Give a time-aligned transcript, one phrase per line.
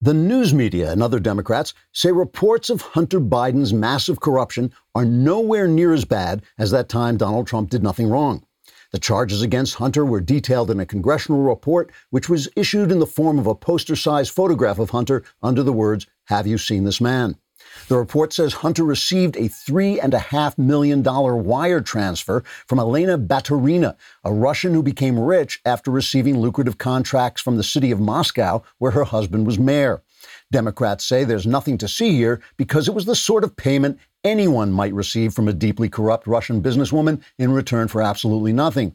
[0.00, 5.66] The news media and other Democrats say reports of Hunter Biden's massive corruption are nowhere
[5.66, 8.44] near as bad as that time Donald Trump did nothing wrong.
[8.92, 13.06] The charges against Hunter were detailed in a congressional report, which was issued in the
[13.06, 17.00] form of a poster sized photograph of Hunter under the words, Have you seen this
[17.00, 17.36] man?
[17.86, 24.74] The report says Hunter received a $3.5 million wire transfer from Elena Baturina, a Russian
[24.74, 29.46] who became rich after receiving lucrative contracts from the city of Moscow, where her husband
[29.46, 30.02] was mayor.
[30.50, 34.72] Democrats say there's nothing to see here because it was the sort of payment anyone
[34.72, 38.94] might receive from a deeply corrupt Russian businesswoman in return for absolutely nothing.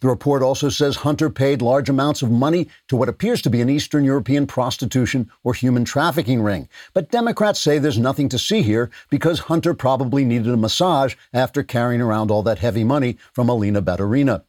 [0.00, 3.60] The report also says Hunter paid large amounts of money to what appears to be
[3.60, 6.68] an Eastern European prostitution or human trafficking ring.
[6.92, 11.62] But Democrats say there's nothing to see here because Hunter probably needed a massage after
[11.62, 14.42] carrying around all that heavy money from Elena Baturina.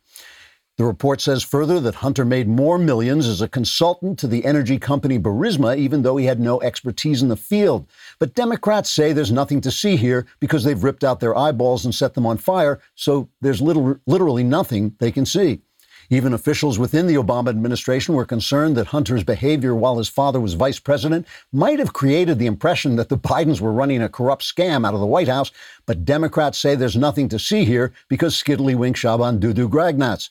[0.77, 4.77] The report says further that Hunter made more millions as a consultant to the energy
[4.77, 7.87] company Burisma, even though he had no expertise in the field.
[8.19, 11.95] But Democrats say there's nothing to see here because they've ripped out their eyeballs and
[11.95, 15.61] set them on fire, so there's little, literally nothing they can see.
[16.09, 20.53] Even officials within the Obama administration were concerned that Hunter's behavior while his father was
[20.53, 24.85] vice president might have created the impression that the Bidens were running a corrupt scam
[24.85, 25.51] out of the White House.
[25.85, 30.29] But Democrats say there's nothing to see here because skiddly-wink Shaban Dudu Gragnats.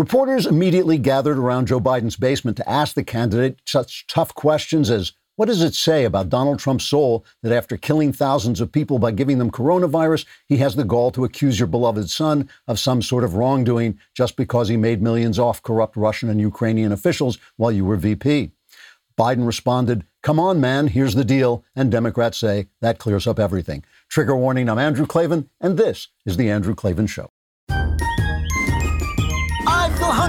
[0.00, 5.12] Reporters immediately gathered around Joe Biden's basement to ask the candidate such tough questions as
[5.36, 9.10] what does it say about Donald Trump's soul that after killing thousands of people by
[9.10, 13.24] giving them coronavirus, he has the gall to accuse your beloved son of some sort
[13.24, 17.84] of wrongdoing just because he made millions off corrupt Russian and Ukrainian officials while you
[17.84, 18.52] were VP?
[19.18, 21.62] Biden responded, Come on, man, here's the deal.
[21.76, 23.84] And Democrats say that clears up everything.
[24.08, 27.30] Trigger warning I'm Andrew Klavan, and this is The Andrew Klavan Show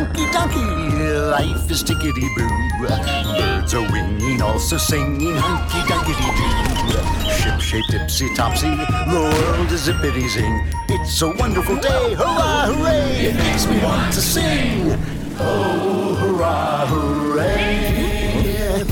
[0.01, 1.29] hunky dunky.
[1.31, 2.49] Life is tickety boo.
[2.87, 7.31] Birds are winging, also singing hunky dunky doo.
[7.31, 8.69] Ship shape tipsy topsy.
[8.69, 10.67] The world is zippity zing.
[10.89, 12.15] It's a wonderful day.
[12.15, 13.25] Hurrah, hooray!
[13.27, 14.97] It makes me want to sing.
[15.39, 18.83] Oh, hurrah, hooray!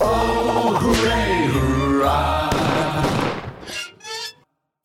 [0.00, 2.52] Oh, hooray, hurrah!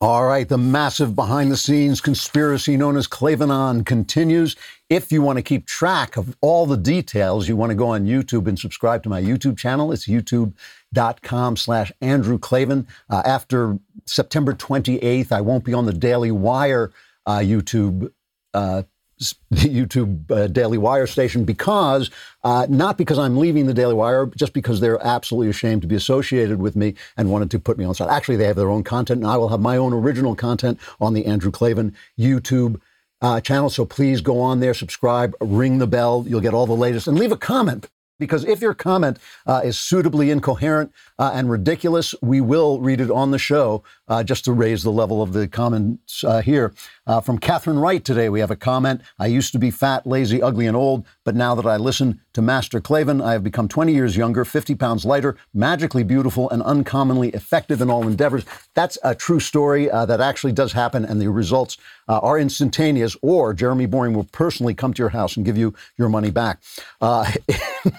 [0.00, 4.56] All right, the massive behind the scenes conspiracy known as Klavanon continues.
[4.92, 8.04] If you want to keep track of all the details, you want to go on
[8.04, 9.90] YouTube and subscribe to my YouTube channel.
[9.90, 12.86] It's youtube.com slash Andrew Klavan.
[13.08, 16.92] Uh, after September 28th, I won't be on the Daily Wire
[17.24, 18.12] uh, YouTube
[18.52, 18.82] uh,
[19.54, 22.10] YouTube uh, Daily Wire station because,
[22.44, 25.94] uh, not because I'm leaving the Daily Wire, just because they're absolutely ashamed to be
[25.94, 28.10] associated with me and wanted to put me on side.
[28.10, 31.14] Actually, they have their own content, and I will have my own original content on
[31.14, 32.78] the Andrew Klavan YouTube
[33.22, 33.70] uh, channel.
[33.70, 36.24] So please go on there, subscribe, ring the bell.
[36.28, 37.88] You'll get all the latest, and leave a comment.
[38.18, 43.10] Because if your comment uh, is suitably incoherent uh, and ridiculous, we will read it
[43.10, 43.82] on the show
[44.12, 46.74] uh, just to raise the level of the comments uh, here.
[47.06, 49.00] Uh, from Catherine Wright today, we have a comment.
[49.18, 52.42] I used to be fat, lazy, ugly, and old, but now that I listen to
[52.42, 57.30] Master Klavan, I have become 20 years younger, 50 pounds lighter, magically beautiful, and uncommonly
[57.30, 58.44] effective in all endeavors.
[58.74, 63.16] That's a true story uh, that actually does happen, and the results uh, are instantaneous,
[63.22, 66.60] or Jeremy Boring will personally come to your house and give you your money back.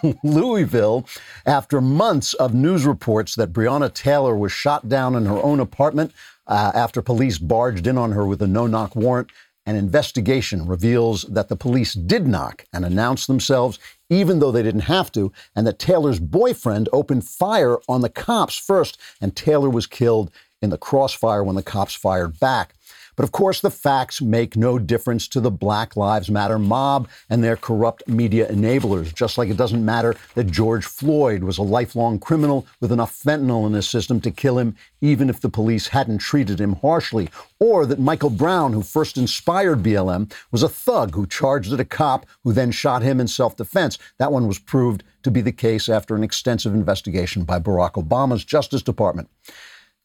[0.04, 1.06] In Louisville,
[1.46, 6.03] after months of news reports that Breonna Taylor was shot down in her own apartment,
[6.48, 9.30] uh, after police barged in on her with a no knock warrant.
[9.66, 14.82] An investigation reveals that the police did knock and announce themselves, even though they didn't
[14.82, 19.88] have to, and that Taylor's boyfriend opened fire on the cops first, and Taylor was
[19.88, 20.32] killed
[20.62, 22.74] in the crossfire when the cops fired back.
[23.16, 27.44] But of course, the facts make no difference to the Black Lives Matter mob and
[27.44, 32.20] their corrupt media enablers, just like it doesn't matter that George Floyd was a lifelong
[32.20, 36.20] criminal with enough fentanyl in his system to kill him, even if the police hadn't
[36.20, 37.30] treated him harshly,
[37.60, 41.86] or that Michael Brown, who first inspired BLM, was a thug who charged at a
[41.86, 43.98] cop who then shot him in self defense.
[44.18, 48.44] That one was proved to be the case after an extensive investigation by Barack Obama's
[48.44, 49.30] Justice Department.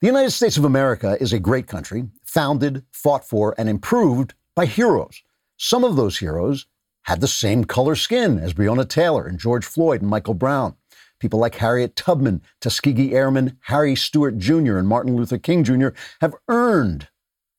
[0.00, 4.64] The United States of America is a great country, founded, fought for, and improved by
[4.64, 5.24] heroes.
[5.56, 6.66] Some of those heroes
[7.02, 10.76] had the same color skin as Breonna Taylor and George Floyd and Michael Brown.
[11.18, 15.88] People like Harriet Tubman, Tuskegee Airman Harry Stewart Jr., and Martin Luther King Jr.
[16.20, 17.08] have earned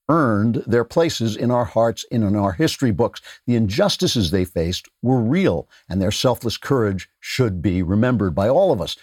[0.07, 3.21] earned their places in our hearts and in our history books.
[3.47, 8.71] The injustices they faced were real, and their selfless courage should be remembered by all
[8.71, 8.95] of us.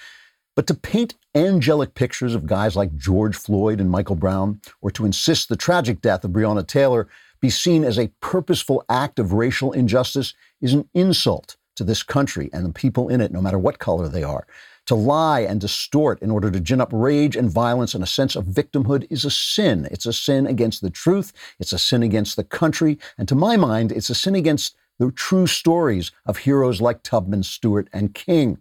[0.56, 5.05] But to paint angelic pictures of guys like George Floyd and Michael Brown, or to
[5.05, 7.08] insist the tragic death of Breonna Taylor
[7.41, 10.32] be seen as a purposeful act of racial injustice
[10.62, 14.08] is an insult to this country and the people in it, no matter what color
[14.08, 14.47] they are.
[14.87, 18.35] To lie and distort in order to gin up rage and violence and a sense
[18.35, 19.87] of victimhood is a sin.
[19.91, 21.35] It's a sin against the truth.
[21.58, 22.99] It's a sin against the country.
[23.19, 27.43] And to my mind, it's a sin against the true stories of heroes like Tubman,
[27.43, 28.58] Stewart, and King.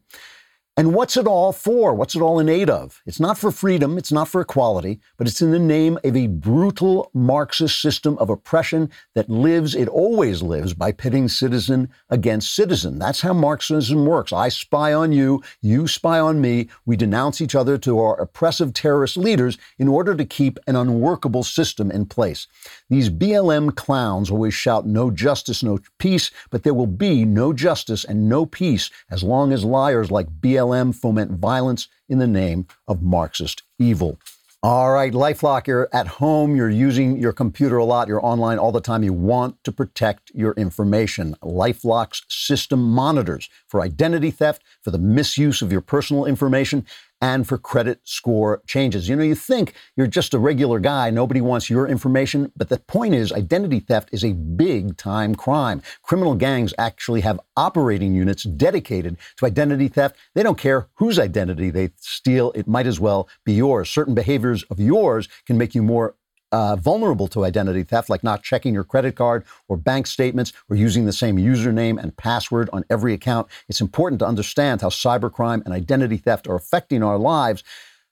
[0.78, 1.94] And what's it all for?
[1.94, 3.02] What's it all in aid of?
[3.06, 6.28] It's not for freedom, it's not for equality, but it's in the name of a
[6.28, 13.00] brutal Marxist system of oppression that lives, it always lives, by pitting citizen against citizen.
[13.00, 14.34] That's how Marxism works.
[14.34, 18.74] I spy on you, you spy on me, we denounce each other to our oppressive
[18.74, 22.48] terrorist leaders in order to keep an unworkable system in place.
[22.90, 28.04] These BLM clowns always shout no justice, no peace, but there will be no justice
[28.04, 32.66] and no peace as long as liars like BLM BLM foment violence in the name
[32.88, 34.18] of Marxist evil.
[34.64, 38.72] All right, Lifelock, you're at home, you're using your computer a lot, you're online all
[38.72, 39.04] the time.
[39.04, 41.36] You want to protect your information.
[41.44, 46.84] Lifelock's system monitors for identity theft, for the misuse of your personal information,
[47.22, 49.08] and for credit score changes.
[49.08, 52.78] You know, you think you're just a regular guy, nobody wants your information, but the
[52.78, 55.82] point is identity theft is a big time crime.
[56.04, 60.18] Criminal gangs actually have operating units dedicated to identity theft.
[60.34, 63.90] They don't care whose identity they steal, it might as well be yours.
[63.90, 66.16] Certain behaviors of yours can make you more
[66.56, 70.78] uh, vulnerable to identity theft, like not checking your credit card or bank statements or
[70.78, 73.46] using the same username and password on every account.
[73.68, 77.62] It's important to understand how cybercrime and identity theft are affecting our lives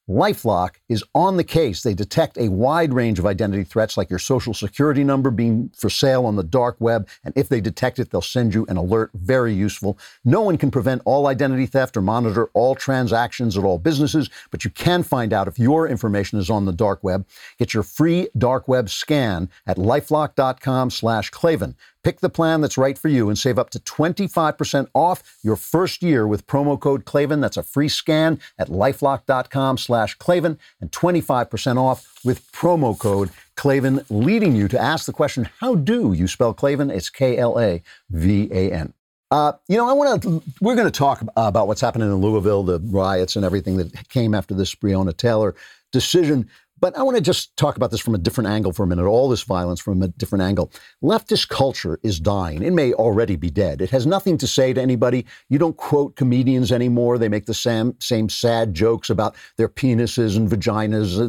[0.09, 1.81] Lifelock is on the case.
[1.81, 5.89] They detect a wide range of identity threats, like your social security number being for
[5.89, 7.07] sale on the dark web.
[7.23, 9.11] And if they detect it, they'll send you an alert.
[9.13, 9.97] Very useful.
[10.25, 14.65] No one can prevent all identity theft or monitor all transactions at all businesses, but
[14.65, 17.25] you can find out if your information is on the dark web.
[17.57, 21.75] Get your free dark web scan at lifelock.com slash Klavan.
[22.03, 26.03] Pick the plan that's right for you and save up to 25% off your first
[26.03, 27.41] year with promo code Klavan.
[27.41, 34.03] That's a free scan at lifelock.com slash Klavan and 25% off with promo code Klavan,
[34.09, 36.89] leading you to ask the question, how do you spell Klavan?
[36.89, 38.93] It's K-L-A-V-A-N.
[39.31, 40.43] Uh, you know, I want to.
[40.61, 44.35] We're going to talk about what's happening in Louisville, the riots and everything that came
[44.35, 45.55] after this Breonna Taylor
[45.91, 46.49] decision.
[46.83, 49.05] But I want to just talk about this from a different angle for a minute,
[49.05, 50.69] all this violence from a different angle.
[51.01, 52.61] Leftist culture is dying.
[52.61, 53.81] It may already be dead.
[53.81, 55.25] It has nothing to say to anybody.
[55.47, 57.17] You don't quote comedians anymore.
[57.17, 61.21] They make the same, same sad jokes about their penises and vaginas.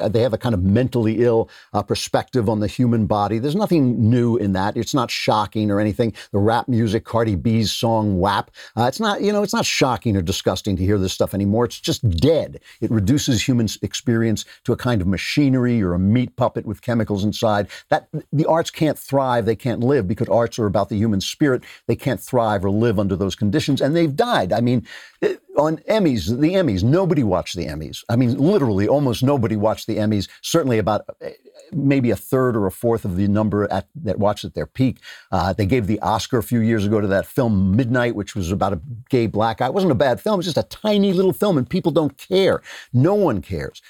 [0.00, 3.38] Uh, they have a kind of mentally ill uh, perspective on the human body.
[3.38, 4.76] There's nothing new in that.
[4.76, 6.12] It's not shocking or anything.
[6.32, 10.16] The rap music, Cardi B's song WAP, uh, it's not, you know, it's not shocking
[10.16, 11.66] or disgusting to hear this stuff anymore.
[11.66, 12.58] It's just dead.
[12.80, 16.80] It reduces human experience to a kind kind of machinery or a meat puppet with
[16.80, 17.68] chemicals inside.
[17.90, 21.62] That the arts can't thrive, they can't live because arts are about the human spirit.
[21.86, 24.50] They can't thrive or live under those conditions, and they've died.
[24.50, 24.86] I mean,
[25.20, 28.02] eh, on Emmys, the Emmys, nobody watched the Emmys.
[28.08, 30.26] I mean, literally, almost nobody watched the Emmys.
[30.40, 31.32] Certainly, about eh,
[31.72, 35.00] maybe a third or a fourth of the number at, that watched at their peak.
[35.30, 38.50] Uh, they gave the Oscar a few years ago to that film Midnight, which was
[38.50, 38.80] about a
[39.10, 39.66] gay black guy.
[39.66, 40.34] It wasn't a bad film.
[40.34, 42.62] It was just a tiny little film, and people don't care.
[42.94, 43.82] No one cares.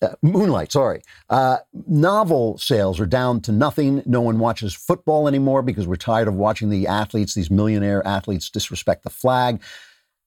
[0.00, 1.02] Uh, Moonlight, sorry.
[1.28, 4.02] Uh, novel sales are down to nothing.
[4.06, 8.50] No one watches football anymore because we're tired of watching the athletes, these millionaire athletes,
[8.50, 9.60] disrespect the flag.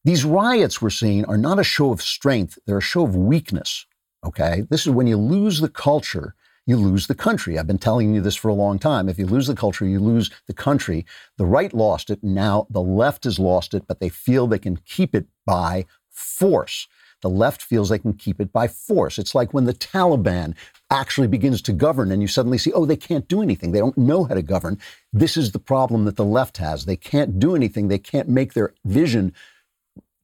[0.04, 3.86] These riots we're seeing are not a show of strength, they're a show of weakness.
[4.26, 4.64] Okay?
[4.70, 7.58] This is when you lose the culture, you lose the country.
[7.58, 9.10] I've been telling you this for a long time.
[9.10, 11.06] If you lose the culture, you lose the country.
[11.38, 12.24] The right lost it.
[12.24, 16.88] Now the left has lost it, but they feel they can keep it by force.
[17.22, 19.18] The left feels they can keep it by force.
[19.18, 20.56] It's like when the Taliban
[20.90, 23.72] actually begins to govern and you suddenly see, oh, they can't do anything.
[23.72, 24.80] They don't know how to govern.
[25.14, 26.86] This is the problem that the left has.
[26.86, 27.88] They can't do anything.
[27.88, 29.34] They can't make their vision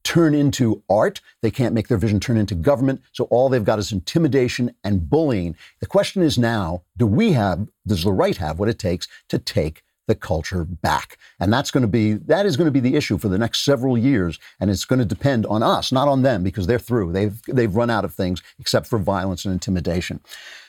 [0.04, 1.20] turn into art.
[1.42, 3.02] They can't make their vision turn into government.
[3.12, 5.56] So all they've got is intimidation and bullying.
[5.80, 9.38] The question is now, do we have, does the right have what it takes to
[9.38, 11.18] take the culture back.
[11.40, 13.64] And that's going to be that is going to be the issue for the next
[13.64, 17.12] several years and it's going to depend on us, not on them because they're through.
[17.12, 20.22] They've they've run out of things except for violence and intimidation.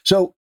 [0.02, 0.34] So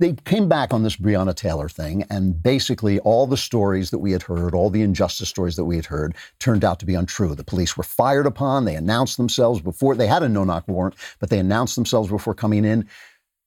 [0.00, 4.12] they came back on this Breonna Taylor thing, and basically all the stories that we
[4.12, 7.34] had heard, all the injustice stories that we had heard, turned out to be untrue.
[7.34, 8.64] The police were fired upon.
[8.64, 12.34] They announced themselves before they had a no knock warrant, but they announced themselves before
[12.34, 12.88] coming in.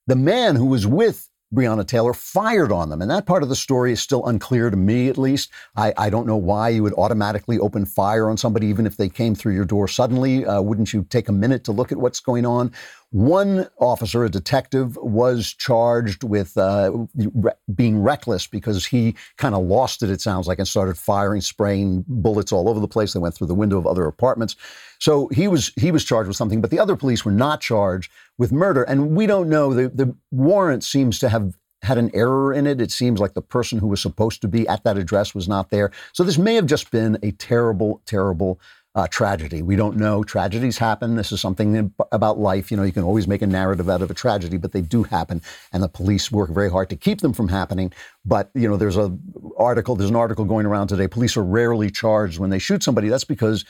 [0.08, 3.02] The man who was with Breonna Taylor fired on them.
[3.02, 5.52] And that part of the story is still unclear to me, at least.
[5.76, 9.10] I, I don't know why you would automatically open fire on somebody, even if they
[9.10, 10.46] came through your door suddenly.
[10.46, 12.72] Uh, wouldn't you take a minute to look at what's going on?
[13.12, 19.64] One officer, a detective, was charged with uh, re- being reckless because he kind of
[19.64, 23.12] lost it, it sounds like, and started firing, spraying bullets all over the place.
[23.12, 24.56] They went through the window of other apartments.
[25.00, 28.10] So he was he was charged with something, but the other police were not charged
[28.38, 28.84] with murder.
[28.84, 29.74] And we don't know.
[29.74, 32.80] The, the warrant seems to have had an error in it.
[32.80, 35.70] It seems like the person who was supposed to be at that address was not
[35.70, 35.92] there.
[36.14, 38.60] So this may have just been a terrible, terrible
[38.94, 39.62] uh, tragedy.
[39.62, 40.24] We don't know.
[40.24, 41.16] Tragedies happen.
[41.16, 42.72] This is something about life.
[42.72, 45.04] You know, you can always make a narrative out of a tragedy, but they do
[45.04, 47.94] happen, and the police work very hard to keep them from happening.
[48.26, 49.18] But you know, there's a
[49.58, 49.96] article.
[49.96, 51.08] There's an article going around today.
[51.08, 53.08] Police are rarely charged when they shoot somebody.
[53.08, 53.66] That's because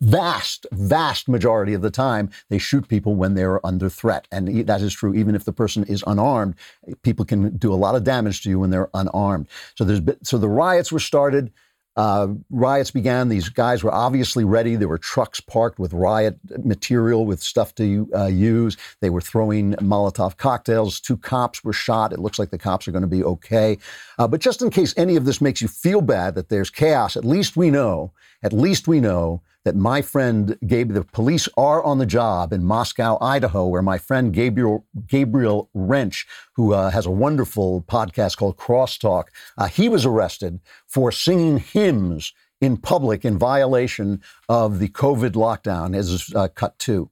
[0.00, 4.28] vast, vast majority of the time, they shoot people when they're under threat.
[4.30, 6.54] And that is true even if the person is unarmed.
[7.02, 9.48] People can do a lot of damage to you when they're unarmed.
[9.74, 11.52] So there's so the riots were started
[11.96, 13.28] uh, riots began.
[13.28, 14.76] These guys were obviously ready.
[14.76, 18.76] There were trucks parked with riot material, with stuff to uh, use.
[19.00, 21.00] They were throwing Molotov cocktails.
[21.00, 22.12] Two cops were shot.
[22.12, 23.78] It looks like the cops are going to be okay.
[24.18, 27.16] Uh, but just in case any of this makes you feel bad that there's chaos,
[27.16, 28.12] at least we know,
[28.42, 32.64] at least we know that my friend Gabe, the police are on the job in
[32.64, 38.56] Moscow, Idaho, where my friend Gabriel Gabriel Rench, who uh, has a wonderful podcast called
[38.56, 39.24] Crosstalk,
[39.58, 45.96] uh, he was arrested for singing hymns in public in violation of the COVID lockdown.
[45.96, 47.10] As uh, cut two.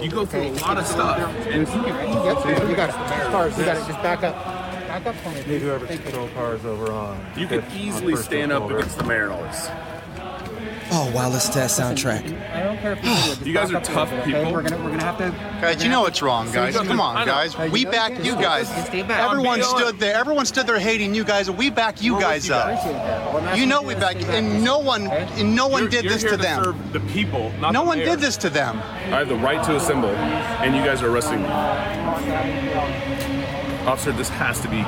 [0.00, 1.18] You go through a lot of stuff.
[1.46, 2.90] And you, you, you got
[3.30, 3.56] cars.
[3.58, 4.34] You got to just back up.
[4.86, 5.44] Back up for me.
[5.46, 7.24] Need whoever control cars over on.
[7.36, 9.68] You could easily stand up against the Mariners.
[10.90, 12.24] Oh wow, listen to that soundtrack.
[12.52, 13.38] I don't care if you, oh.
[13.44, 14.52] you guys are tough people.
[14.52, 15.30] We're gonna we're gonna have to.
[15.60, 16.76] Guys, you know what's wrong, guys.
[16.76, 17.56] Come on, guys.
[17.70, 18.70] We back you guys.
[18.92, 20.14] Everyone stood there.
[20.14, 21.50] Everyone stood there hating you guys.
[21.50, 23.56] We back you guys up.
[23.56, 26.78] You know we back, and no one, and no one did this to them.
[26.92, 28.78] The people, no one did this to them.
[28.78, 31.48] I have the right to assemble, and you guys are arresting me.
[33.86, 34.78] Officer, this has to be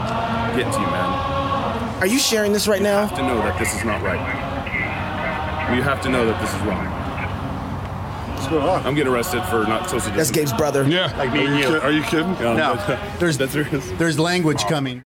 [0.57, 1.99] getting to you, man.
[2.01, 3.03] Are you sharing this right now?
[3.03, 4.48] You have to know that this is not right.
[5.75, 6.87] You have to know that this is wrong.
[8.35, 8.87] What's going on?
[8.87, 10.85] I'm getting arrested for not social That's Gabe's brother.
[10.85, 11.15] Yeah.
[11.19, 11.77] Like me and you.
[11.79, 12.33] Are you kidding?
[12.33, 12.77] No.
[13.19, 13.53] There's, That's
[13.99, 15.03] there's language coming.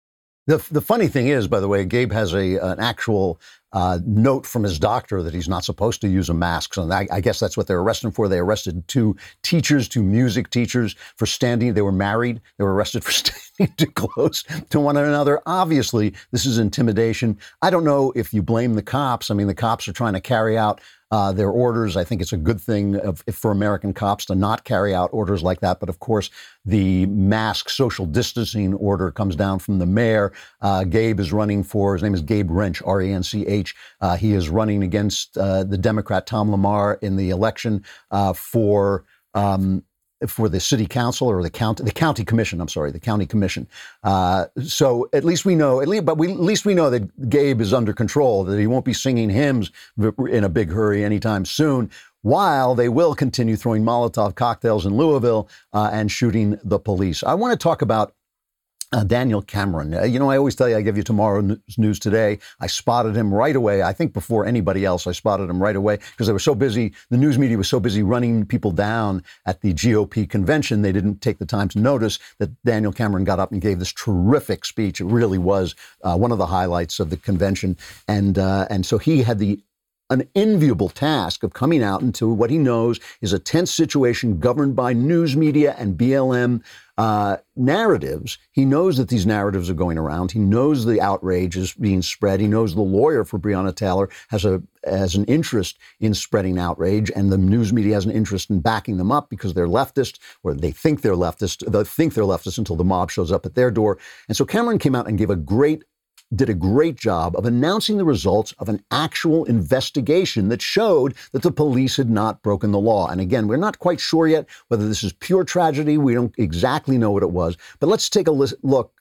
[0.47, 3.41] The, the funny thing is, by the way, Gabe has a an actual
[3.73, 6.75] uh, note from his doctor that he's not supposed to use a mask.
[6.75, 8.29] So I, I, guess that's what they're arresting for.
[8.29, 11.73] They arrested two teachers, two music teachers, for standing.
[11.73, 12.43] They were married.
[12.59, 15.41] They were arrested for standing too close to one another.
[15.47, 17.39] Obviously, this is intimidation.
[17.63, 19.31] I don't know if you blame the cops.
[19.31, 20.81] I mean, the cops are trying to carry out
[21.13, 21.95] uh, their orders.
[21.97, 25.43] I think it's a good thing of, for American cops to not carry out orders
[25.43, 25.79] like that.
[25.79, 26.31] But of course,
[26.65, 30.33] the mask social distancing order comes down from the mayor.
[30.63, 33.77] Uh, Gabe is running for, his name is Gabe Rench, R E N C H.
[34.01, 39.05] Uh, he is running against uh, the Democrat Tom Lamar in the election uh, for.
[39.35, 39.85] Um,
[40.29, 42.61] for the city council or the county, the county commission.
[42.61, 43.67] I'm sorry, the county commission.
[44.03, 47.29] Uh, so at least we know, at least, but we, at least we know that
[47.29, 48.45] Gabe is under control.
[48.45, 51.91] That he won't be singing hymns in a big hurry anytime soon.
[52.23, 57.25] While they will continue throwing Molotov cocktails in Louisville uh, and shooting the police.
[57.25, 58.15] I want to talk about
[58.93, 59.95] uh, Daniel Cameron.
[59.95, 62.39] Uh, you know, I always tell you I give you tomorrow's news today.
[62.61, 63.83] I spotted him right away.
[63.83, 66.93] I think before anybody else, I spotted him right away because they were so busy.
[67.11, 70.83] The news media was so busy running people down at the GOP convention.
[70.83, 73.93] They didn't take the time to notice that Daniel Cameron got up and gave this
[73.93, 75.01] terrific speech.
[75.01, 77.77] It really was uh, one of the highlights of the convention.
[78.09, 79.61] And, uh, and so he had the
[80.13, 84.77] an enviable task of coming out into what he knows is a tense situation governed
[84.77, 86.63] by news media and BLM
[86.99, 88.37] uh, narratives.
[88.51, 90.31] He knows that these narratives are going around.
[90.31, 92.41] He knows the outrage is being spread.
[92.41, 97.11] He knows the lawyer for Breonna Taylor has a has an interest in spreading outrage,
[97.15, 100.53] and the news media has an interest in backing them up because they're leftist, or
[100.53, 101.65] they think they're leftist.
[101.71, 103.99] They think they're leftist until the mob shows up at their door.
[104.29, 105.85] And so Cameron came out and gave a great
[106.35, 111.43] did a great job of announcing the results of an actual investigation that showed that
[111.43, 113.09] the police had not broken the law.
[113.09, 115.99] And again, we're not quite sure yet whether this is pure tragedy.
[115.99, 117.57] We don't exactly know what it was.
[117.81, 118.93] But let's take a look,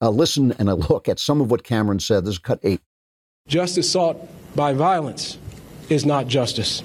[0.00, 2.24] a listen and a look at some of what Cameron said.
[2.24, 2.80] This is cut eight.
[3.46, 4.16] Justice sought
[4.54, 5.38] by violence
[5.88, 6.82] is not justice.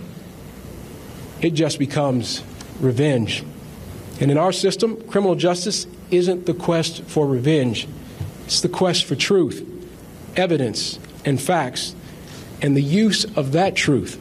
[1.42, 2.44] It just becomes
[2.80, 3.44] revenge.
[4.20, 7.88] And in our system, criminal justice isn't the quest for revenge.
[8.46, 9.75] It's the quest for truth
[10.36, 11.96] evidence and facts
[12.62, 14.20] and the use of that truth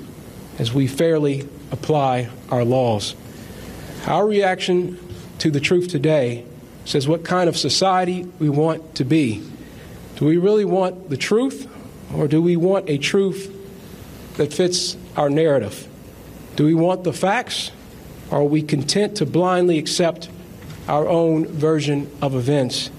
[0.58, 3.14] as we fairly apply our laws.
[4.06, 4.98] Our reaction
[5.38, 6.44] to the truth today
[6.84, 9.42] says what kind of society we want to be.
[10.16, 11.68] Do we really want the truth,
[12.14, 13.50] or do we want a truth
[14.36, 15.88] that fits our narrative?
[16.56, 17.72] Do we want the facts,
[18.30, 20.28] or are we content to blindly accept
[20.86, 22.90] our own version of events?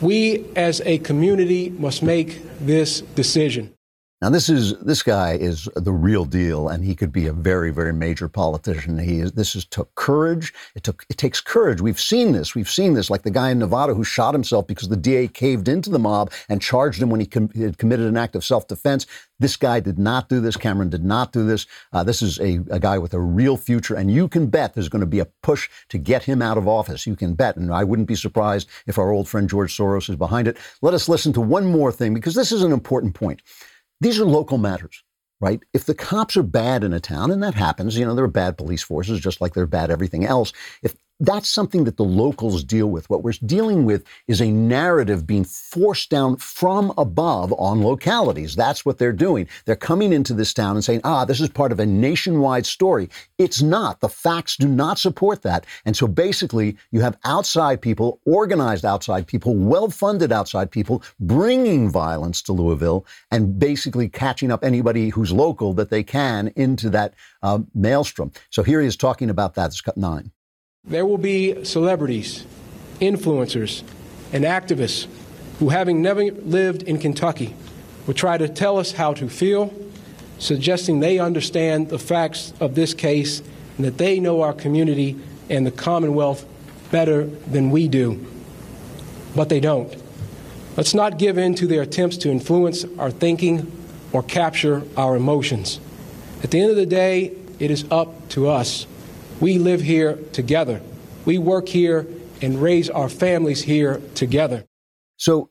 [0.00, 3.74] We as a community must make this decision.
[4.20, 7.70] Now, this is this guy is the real deal, and he could be a very,
[7.70, 8.98] very major politician.
[8.98, 9.30] He is.
[9.30, 10.52] This is took courage.
[10.74, 11.06] It took.
[11.08, 11.80] It takes courage.
[11.80, 12.52] We've seen this.
[12.52, 15.68] We've seen this, like the guy in Nevada who shot himself because the DA caved
[15.68, 18.44] into the mob and charged him when he, com- he had committed an act of
[18.44, 19.06] self-defense.
[19.38, 20.56] This guy did not do this.
[20.56, 21.66] Cameron did not do this.
[21.92, 24.88] Uh, this is a, a guy with a real future, and you can bet there's
[24.88, 27.06] going to be a push to get him out of office.
[27.06, 30.16] You can bet, and I wouldn't be surprised if our old friend George Soros is
[30.16, 30.56] behind it.
[30.82, 33.42] Let us listen to one more thing because this is an important point.
[34.00, 35.02] These are local matters,
[35.40, 35.60] right?
[35.72, 38.28] If the cops are bad in a town, and that happens, you know, there are
[38.28, 40.52] bad police forces just like there are bad everything else.
[40.82, 43.10] If that's something that the locals deal with.
[43.10, 48.54] What we're dealing with is a narrative being forced down from above on localities.
[48.54, 49.48] That's what they're doing.
[49.64, 53.08] They're coming into this town and saying, ah, this is part of a nationwide story.
[53.36, 54.00] It's not.
[54.00, 55.66] The facts do not support that.
[55.84, 61.90] And so basically, you have outside people, organized outside people, well funded outside people, bringing
[61.90, 67.14] violence to Louisville and basically catching up anybody who's local that they can into that
[67.42, 68.30] uh, maelstrom.
[68.50, 69.66] So here he is talking about that.
[69.66, 70.30] It's cut nine.
[70.88, 72.46] There will be celebrities,
[72.98, 73.82] influencers,
[74.32, 75.06] and activists
[75.58, 77.54] who, having never lived in Kentucky,
[78.06, 79.70] will try to tell us how to feel,
[80.38, 83.42] suggesting they understand the facts of this case
[83.76, 85.14] and that they know our community
[85.50, 86.46] and the Commonwealth
[86.90, 88.24] better than we do.
[89.36, 89.94] But they don't.
[90.74, 93.70] Let's not give in to their attempts to influence our thinking
[94.12, 95.80] or capture our emotions.
[96.42, 98.86] At the end of the day, it is up to us
[99.40, 100.80] we live here together.
[101.24, 102.06] We work here
[102.40, 104.64] and raise our families here together.
[105.16, 105.50] So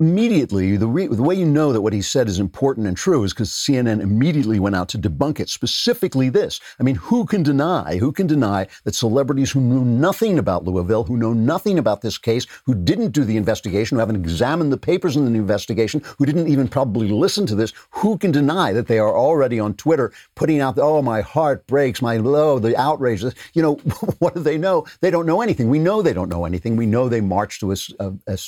[0.00, 3.22] immediately, the, re- the way you know that what he said is important and true
[3.22, 5.48] is because CNN immediately went out to debunk it.
[5.48, 6.60] Specifically, this.
[6.80, 7.96] I mean, who can deny?
[7.98, 12.18] Who can deny that celebrities who knew nothing about Louisville, who know nothing about this
[12.18, 16.26] case, who didn't do the investigation, who haven't examined the papers in the investigation, who
[16.26, 20.12] didn't even probably listen to this, who can deny that they are already on Twitter
[20.34, 23.22] putting out, the, oh, my heart breaks, my low, the outrage.
[23.54, 23.74] You know,
[24.18, 24.86] what do they know?
[25.00, 25.68] They don't know anything.
[25.68, 26.76] We know they don't know anything.
[26.76, 28.38] We know they marched to a, a, a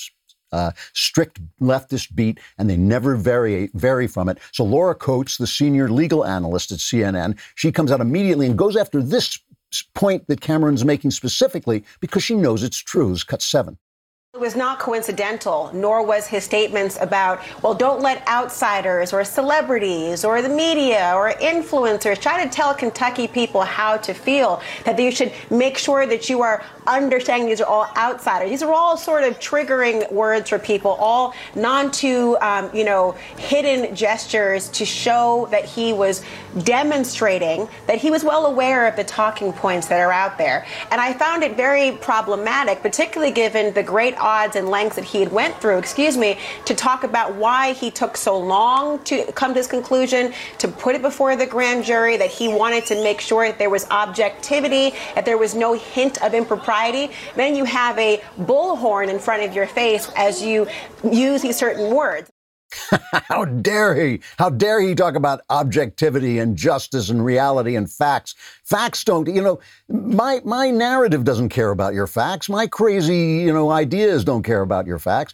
[0.56, 4.38] uh, strict leftist beat, and they never vary vary from it.
[4.52, 8.76] So Laura Coates, the senior legal analyst at CNN, she comes out immediately and goes
[8.76, 9.38] after this
[9.94, 13.12] point that Cameron's making specifically because she knows it's true.
[13.12, 13.78] It's cut seven.
[14.36, 20.26] It was not coincidental, nor was his statements about, well, don't let outsiders or celebrities
[20.26, 25.10] or the media or influencers try to tell Kentucky people how to feel, that you
[25.10, 28.50] should make sure that you are understanding these are all outsiders.
[28.50, 33.12] These are all sort of triggering words for people, all non to, um, you know,
[33.38, 36.24] hidden gestures to show that he was
[36.62, 40.66] demonstrating that he was well aware of the talking points that are out there.
[40.90, 45.20] And I found it very problematic, particularly given the great odds and lengths that he
[45.20, 49.50] had went through, excuse me, to talk about why he took so long to come
[49.50, 53.20] to this conclusion, to put it before the grand jury, that he wanted to make
[53.20, 56.75] sure that there was objectivity, that there was no hint of impropriety.
[57.34, 60.66] Then you have a bullhorn in front of your face as you
[61.02, 62.30] use these certain words.
[63.12, 64.20] How dare he?
[64.38, 68.34] How dare he talk about objectivity and justice and reality and facts?
[68.64, 72.48] Facts don't, you know, my my narrative doesn't care about your facts.
[72.48, 75.32] My crazy, you know, ideas don't care about your facts.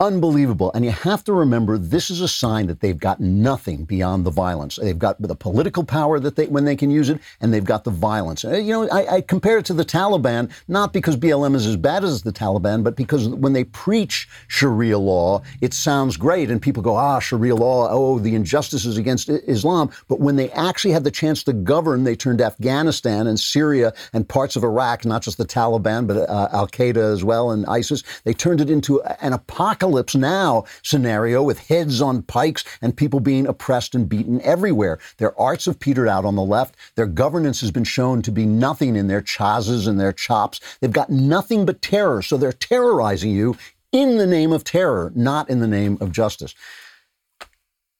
[0.00, 0.72] Unbelievable.
[0.72, 4.30] And you have to remember this is a sign that they've got nothing beyond the
[4.30, 4.76] violence.
[4.76, 7.84] They've got the political power that they, when they can use it, and they've got
[7.84, 8.42] the violence.
[8.42, 11.76] Uh, you know, I, I compare it to the Taliban, not because BLM is as
[11.76, 16.50] bad as the Taliban, but because when they preach Sharia law, it sounds great.
[16.50, 19.90] And people go, ah, Sharia law, oh, the injustices against Islam.
[20.08, 24.26] But when they actually had the chance to govern, they turned Afghanistan and Syria and
[24.26, 28.02] parts of Iraq, not just the Taliban, but uh, Al Qaeda as well and ISIS,
[28.24, 33.18] they turned it into an apocalypse apocalypse now scenario with heads on pikes and people
[33.18, 35.00] being oppressed and beaten everywhere.
[35.18, 36.76] Their arts have petered out on the left.
[36.94, 40.60] Their governance has been shown to be nothing in their chazas and their CHOPs.
[40.80, 42.22] They've got nothing but terror.
[42.22, 43.56] So they're terrorizing you
[43.90, 46.54] in the name of terror, not in the name of justice.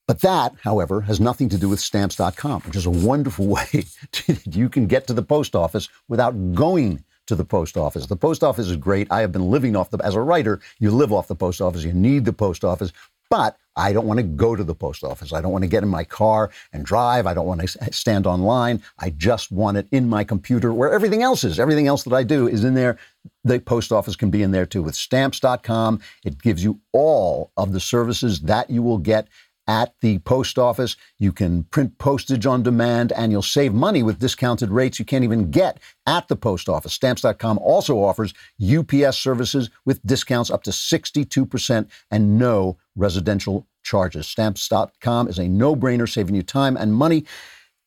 [0.07, 4.37] But that, however, has nothing to do with stamps.com, which is a wonderful way to,
[4.49, 8.07] you can get to the post office without going to the post office.
[8.07, 9.07] The post office is great.
[9.09, 11.85] I have been living off the, as a writer, you live off the post office.
[11.85, 12.91] You need the post office.
[13.29, 15.31] But I don't want to go to the post office.
[15.31, 17.25] I don't want to get in my car and drive.
[17.25, 18.83] I don't want to stand online.
[18.99, 21.57] I just want it in my computer where everything else is.
[21.57, 22.97] Everything else that I do is in there.
[23.45, 26.01] The post office can be in there too with stamps.com.
[26.25, 29.29] It gives you all of the services that you will get
[29.67, 30.95] at the post office.
[31.19, 35.23] You can print postage on demand and you'll save money with discounted rates you can't
[35.23, 36.93] even get at the post office.
[36.93, 44.27] Stamps.com also offers UPS services with discounts up to 62% and no residential charges.
[44.27, 47.25] Stamps.com is a no brainer, saving you time and money.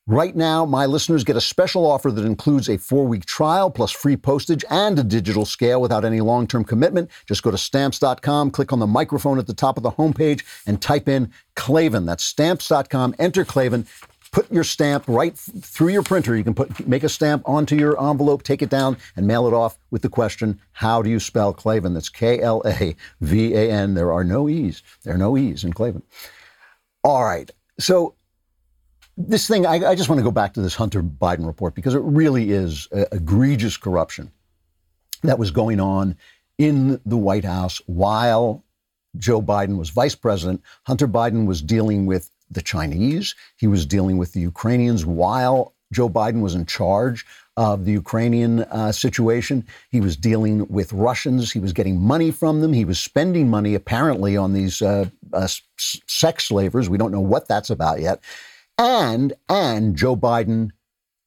[0.06, 3.90] Right now, my listeners get a special offer that includes a four week trial plus
[3.90, 7.10] free postage and a digital scale without any long term commitment.
[7.26, 10.82] Just go to stamps.com, click on the microphone at the top of the homepage, and
[10.82, 12.04] type in Klavan.
[12.04, 13.14] That's stamps.com.
[13.18, 13.86] Enter Klavan.
[14.30, 16.36] Put your stamp right through your printer.
[16.36, 19.54] You can put make a stamp onto your envelope, take it down, and mail it
[19.54, 21.94] off with the question, How do you spell Klavan?
[21.94, 23.94] That's K L A V A N.
[23.94, 24.82] There are no E's.
[25.02, 26.02] There are no E's in Klavan.
[27.02, 27.50] All right.
[27.78, 28.16] So
[29.16, 31.94] this thing, I, I, just want to go back to this Hunter Biden report because
[31.94, 34.32] it really is uh, egregious corruption
[35.22, 36.16] that was going on
[36.58, 38.64] in the White House while
[39.16, 40.62] Joe Biden was vice president.
[40.84, 46.08] Hunter Biden was dealing with the Chinese, he was dealing with the Ukrainians while Joe
[46.08, 47.24] Biden was in charge
[47.56, 49.64] of the Ukrainian uh, situation.
[49.90, 51.52] He was dealing with Russians.
[51.52, 52.72] He was getting money from them.
[52.72, 56.88] He was spending money apparently on these uh, uh, sex slavers.
[56.88, 58.20] We don't know what that's about yet.
[58.78, 60.70] And and Joe Biden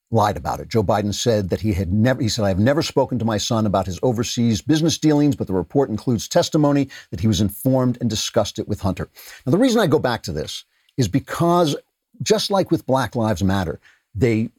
[0.10, 0.70] lied about it.
[0.70, 3.38] Joe Biden said that he had never he said I have never spoken to my
[3.38, 7.98] son about his overseas business dealings, but the report includes testimony that he was informed
[8.00, 9.10] and discussed it with Hunter.
[9.46, 10.66] Now the reason I go back to this
[10.98, 11.76] is because
[12.22, 13.80] just like with Black Lives Matter,
[14.16, 14.50] they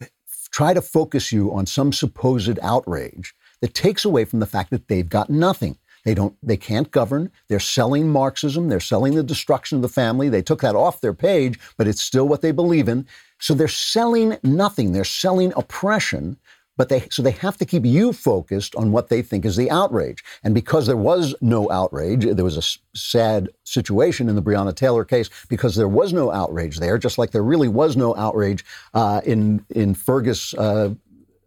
[0.50, 4.88] try to focus you on some supposed outrage that takes away from the fact that
[4.88, 5.78] they've got nothing.
[6.04, 7.30] They don't they can't govern.
[7.48, 10.28] They're selling Marxism, they're selling the destruction of the family.
[10.28, 13.06] They took that off their page, but it's still what they believe in.
[13.38, 14.92] So they're selling nothing.
[14.92, 16.38] They're selling oppression,
[16.76, 19.70] but they so they have to keep you focused on what they think is the
[19.70, 20.24] outrage.
[20.42, 25.04] And because there was no outrage, there was a sad situation in the Breonna Taylor
[25.04, 29.20] case because there was no outrage there, just like there really was no outrage uh,
[29.24, 30.94] in in Fergus uh,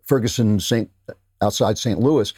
[0.04, 0.90] Ferguson St.
[1.42, 2.00] outside St.
[2.00, 2.34] Louis.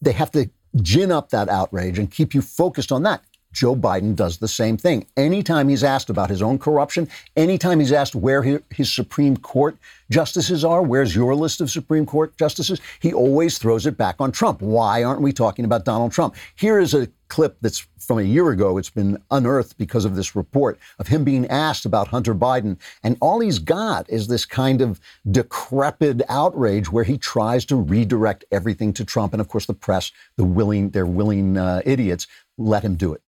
[0.00, 3.22] They have to gin up that outrage and keep you focused on that.
[3.52, 5.06] Joe Biden does the same thing.
[5.16, 9.76] Anytime he's asked about his own corruption, anytime he's asked where his Supreme Court
[10.10, 14.32] justices are, where's your list of Supreme Court justices, he always throws it back on
[14.32, 14.62] Trump.
[14.62, 16.36] Why aren't we talking about Donald Trump?
[16.54, 18.76] Here is a clip that's from a year ago.
[18.76, 22.76] It's been unearthed because of this report of him being asked about Hunter Biden.
[23.02, 28.44] And all he's got is this kind of decrepit outrage where he tries to redirect
[28.50, 29.32] everything to Trump.
[29.32, 32.26] And of course, the press, the willing, they're willing uh, idiots,
[32.58, 33.22] let him do it.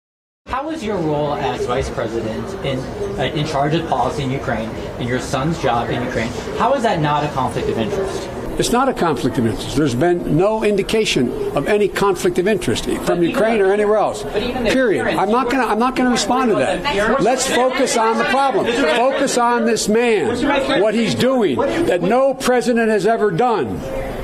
[0.48, 2.78] How is your role as vice president in
[3.18, 6.32] uh, in charge of policy in Ukraine and your son's job in Ukraine?
[6.56, 8.26] How is that not a conflict of interest?
[8.58, 9.76] It's not a conflict of interest.
[9.76, 14.22] There's been no indication of any conflict of interest from Ukraine or anywhere else.
[14.22, 15.06] Period.
[15.06, 15.70] I'm not going to.
[15.70, 17.20] I'm not going to respond to that.
[17.20, 18.64] Let's focus on the problem.
[18.96, 21.56] Focus on this man, what he's doing
[21.90, 23.78] that no president has ever done.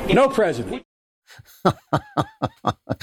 [0.09, 0.85] No president.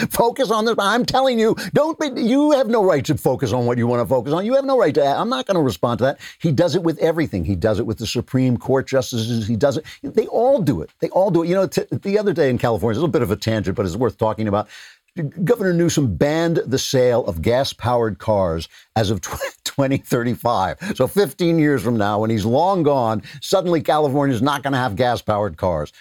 [0.09, 0.75] Focus on this.
[0.79, 4.01] I'm telling you, don't be, you have no right to focus on what you want
[4.01, 4.45] to focus on.
[4.45, 6.19] You have no right to, I'm not going to respond to that.
[6.39, 7.45] He does it with everything.
[7.45, 9.47] He does it with the Supreme Court justices.
[9.47, 9.85] He does it.
[10.01, 10.91] They all do it.
[10.99, 11.49] They all do it.
[11.49, 13.75] You know, t- the other day in California, it's a little bit of a tangent,
[13.75, 14.67] but it's worth talking about.
[15.43, 20.77] Governor Newsom banned the sale of gas powered cars as of 2035.
[20.95, 24.79] So 15 years from now, when he's long gone, suddenly California is not going to
[24.79, 25.91] have gas powered cars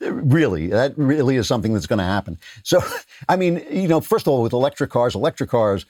[0.00, 2.38] really, that really is something that's going to happen.
[2.62, 2.80] So,
[3.28, 5.86] I mean, you know, first of all, with electric cars, electric cars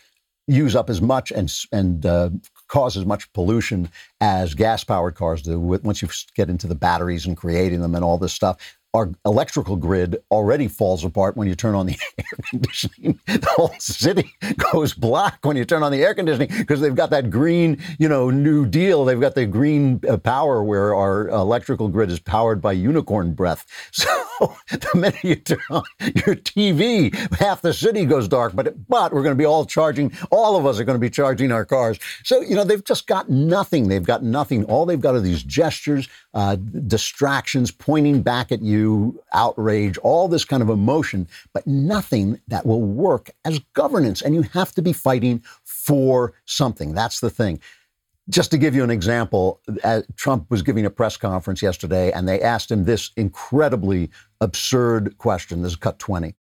[0.48, 2.30] use up as much and and uh,
[2.68, 3.88] cause as much pollution
[4.20, 5.58] as gas powered cars do.
[5.58, 9.76] Once you get into the batteries and creating them and all this stuff, our electrical
[9.76, 13.18] grid already falls apart when you turn on the air conditioning.
[13.26, 14.34] The whole city
[14.72, 18.08] goes black when you turn on the air conditioning because they've got that green, you
[18.08, 19.04] know, new deal.
[19.04, 23.66] They've got the green uh, power where our electrical grid is powered by unicorn breath.
[24.40, 28.56] So the minute you turn on your TV, half the city goes dark.
[28.56, 30.12] But but we're going to be all charging.
[30.32, 32.00] All of us are going to be charging our cars.
[32.24, 33.86] So you know they've just got nothing.
[33.86, 34.64] They've got nothing.
[34.64, 38.81] All they've got are these gestures, uh, distractions, pointing back at you
[39.32, 44.22] outrage, all this kind of emotion, but nothing that will work as governance.
[44.22, 46.94] And you have to be fighting for something.
[46.94, 47.60] That's the thing.
[48.28, 52.28] Just to give you an example, uh, Trump was giving a press conference yesterday, and
[52.28, 55.62] they asked him this incredibly absurd question.
[55.62, 56.34] This is cut 20.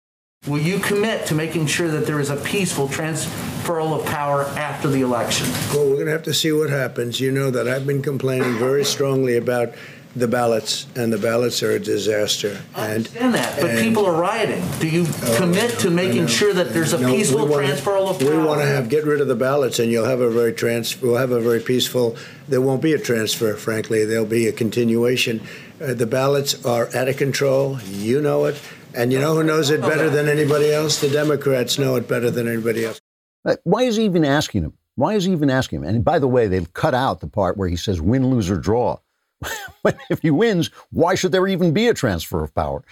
[0.47, 4.89] Will you commit to making sure that there is a peaceful transferal of power after
[4.89, 5.49] the election?
[5.73, 7.21] Well, we're going to have to see what happens.
[7.21, 9.75] You know that I've been complaining very strongly about
[10.17, 12.59] the ballots, and the ballots are a disaster.
[12.75, 14.65] I understand that, but people are rioting.
[14.81, 18.23] Do you commit to making sure that there's a No, peaceful we wanna- transferal of
[18.23, 21.01] We want to have get rid of the ballots, and you'll have a very trans.
[21.01, 22.17] We'll have a very peaceful.
[22.49, 24.05] There won't be a transfer, frankly.
[24.05, 25.41] There'll be a continuation.
[25.81, 27.79] Uh, the ballots are out of control.
[27.89, 28.57] You know it,
[28.95, 31.01] and you know who knows it better than anybody else.
[31.01, 33.01] The Democrats know it better than anybody else.
[33.45, 34.73] Uh, Why is he even asking him?
[34.97, 35.85] Why is he even asking him?
[35.85, 38.57] And by the way, they've cut out the part where he says win, lose, or
[38.57, 38.99] draw.
[40.11, 42.83] if he wins, why should there even be a transfer of power?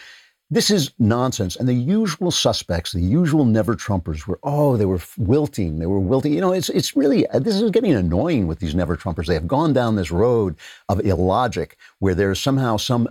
[0.48, 1.56] This is nonsense.
[1.56, 5.80] And the usual suspects, the usual never Trumpers were, oh, they were wilting.
[5.80, 6.32] They were wilting.
[6.32, 9.26] You know, it's, it's really, uh, this is getting annoying with these never Trumpers.
[9.26, 10.54] They have gone down this road
[10.88, 13.08] of illogic where there's somehow some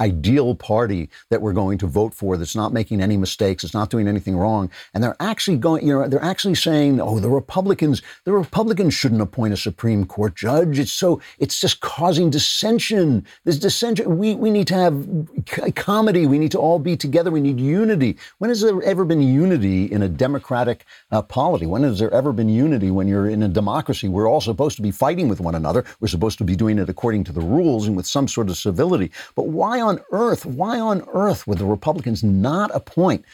[0.00, 3.90] ideal party that we're going to vote for that's not making any mistakes, it's not
[3.90, 4.70] doing anything wrong.
[4.92, 9.20] And they're actually going, you know, they're actually saying, oh, the Republicans, the Republicans shouldn't
[9.20, 10.78] appoint a Supreme Court judge.
[10.78, 13.24] It's so, it's just causing dissension.
[13.44, 16.26] This dissension, we, we need to have comedy.
[16.26, 17.30] We need to all be together.
[17.30, 18.16] We need unity.
[18.38, 21.66] When has there ever been unity in a democratic uh, polity?
[21.66, 24.08] When has there ever been unity when you're in a democracy?
[24.08, 25.84] We're all supposed to be fighting with one another.
[26.00, 28.56] We're supposed to be doing it according to the rules and with some sort of
[28.56, 29.10] civility.
[29.34, 33.24] But why on earth, why on earth would the Republicans not appoint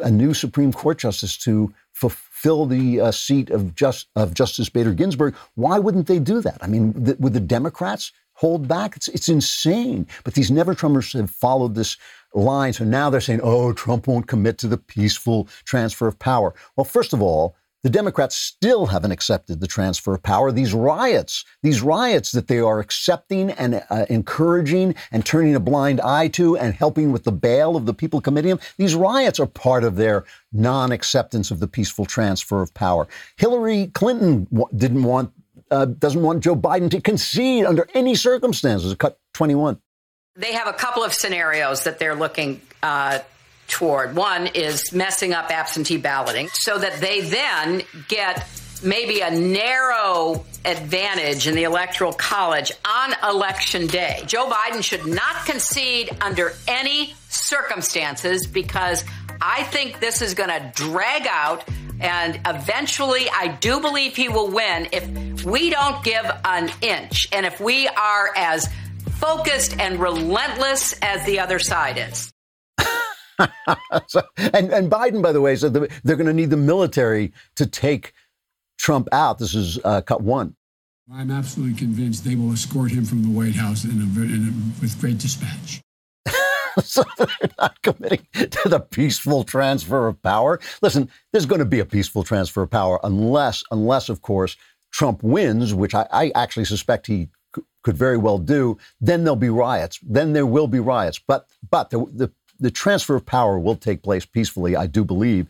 [0.00, 4.92] a new Supreme Court justice to fulfill the uh, seat of, just, of Justice Bader
[4.92, 5.34] Ginsburg?
[5.54, 6.58] Why wouldn't they do that?
[6.60, 8.96] I mean, th- would the Democrats hold back?
[8.96, 10.06] It's, it's insane.
[10.22, 11.96] But these never Trumpers have followed this
[12.34, 12.72] line.
[12.72, 16.54] So now they're saying, oh, Trump won't commit to the peaceful transfer of power.
[16.76, 20.50] Well, first of all, the Democrats still haven't accepted the transfer of power.
[20.50, 26.00] These riots, these riots that they are accepting and uh, encouraging and turning a blind
[26.00, 29.46] eye to and helping with the bail of the people committing them, these riots are
[29.46, 33.06] part of their non acceptance of the peaceful transfer of power.
[33.36, 35.30] Hillary Clinton didn't want,
[35.70, 38.94] uh, doesn't want Joe Biden to concede under any circumstances.
[38.94, 39.78] Cut 21.
[40.36, 43.18] They have a couple of scenarios that they're looking uh,
[43.74, 44.14] toward.
[44.14, 48.46] One is messing up absentee balloting so that they then get
[48.84, 54.22] maybe a narrow advantage in the electoral college on election day.
[54.26, 59.04] Joe Biden should not concede under any circumstances because
[59.40, 61.64] I think this is going to drag out
[61.98, 67.44] and eventually I do believe he will win if we don't give an inch and
[67.44, 68.68] if we are as
[69.18, 72.33] focused and relentless as the other side is.
[74.06, 77.66] so, and, and Biden, by the way, said they're going to need the military to
[77.66, 78.12] take
[78.78, 79.38] Trump out.
[79.38, 80.56] This is uh, cut one.
[81.12, 84.80] I'm absolutely convinced they will escort him from the White House in a, in a,
[84.80, 85.82] with great dispatch.
[86.82, 90.58] so they're not committing to the peaceful transfer of power.
[90.80, 94.56] Listen, there's going to be a peaceful transfer of power unless, unless of course,
[94.92, 98.78] Trump wins, which I, I actually suspect he c- could very well do.
[99.00, 99.98] Then there'll be riots.
[100.02, 101.18] Then there will be riots.
[101.18, 105.48] But but the, the the transfer of power will take place peacefully, I do believe.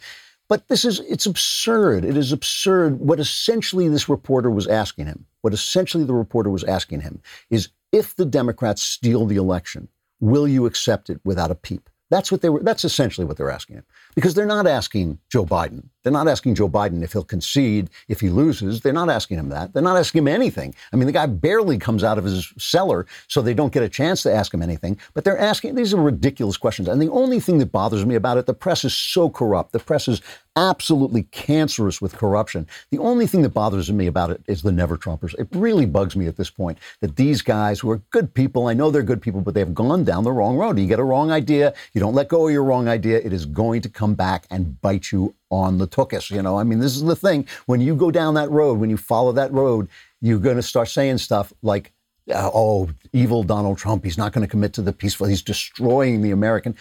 [0.48, 2.04] But this is, it's absurd.
[2.04, 3.00] It is absurd.
[3.00, 7.70] What essentially this reporter was asking him, what essentially the reporter was asking him is
[7.92, 9.88] if the Democrats steal the election,
[10.20, 11.88] will you accept it without a peep?
[12.10, 13.84] That's what they were, that's essentially what they're asking him.
[14.14, 15.88] Because they're not asking Joe Biden.
[16.02, 18.82] They're not asking Joe Biden if he'll concede if he loses.
[18.82, 19.72] They're not asking him that.
[19.72, 20.74] They're not asking him anything.
[20.92, 23.88] I mean, the guy barely comes out of his cellar, so they don't get a
[23.88, 24.98] chance to ask him anything.
[25.14, 26.88] But they're asking, these are ridiculous questions.
[26.88, 29.72] And the only thing that bothers me about it, the press is so corrupt.
[29.72, 30.20] The press is
[30.56, 32.66] absolutely cancerous with corruption.
[32.90, 35.34] The only thing that bothers me about it is the never Trumpers.
[35.38, 38.74] It really bugs me at this point that these guys who are good people, I
[38.74, 40.78] know they're good people, but they've gone down the wrong road.
[40.78, 43.46] You get a wrong idea, you don't let go of your wrong idea, it is
[43.46, 46.30] going to come back and bite you on the tuchus.
[46.30, 47.48] You know, I mean, this is the thing.
[47.64, 49.88] When you go down that road, when you follow that road,
[50.20, 51.92] you're going to start saying stuff like,
[52.30, 56.20] uh, oh, evil Donald Trump, he's not going to commit to the peaceful, he's destroying
[56.20, 56.76] the American,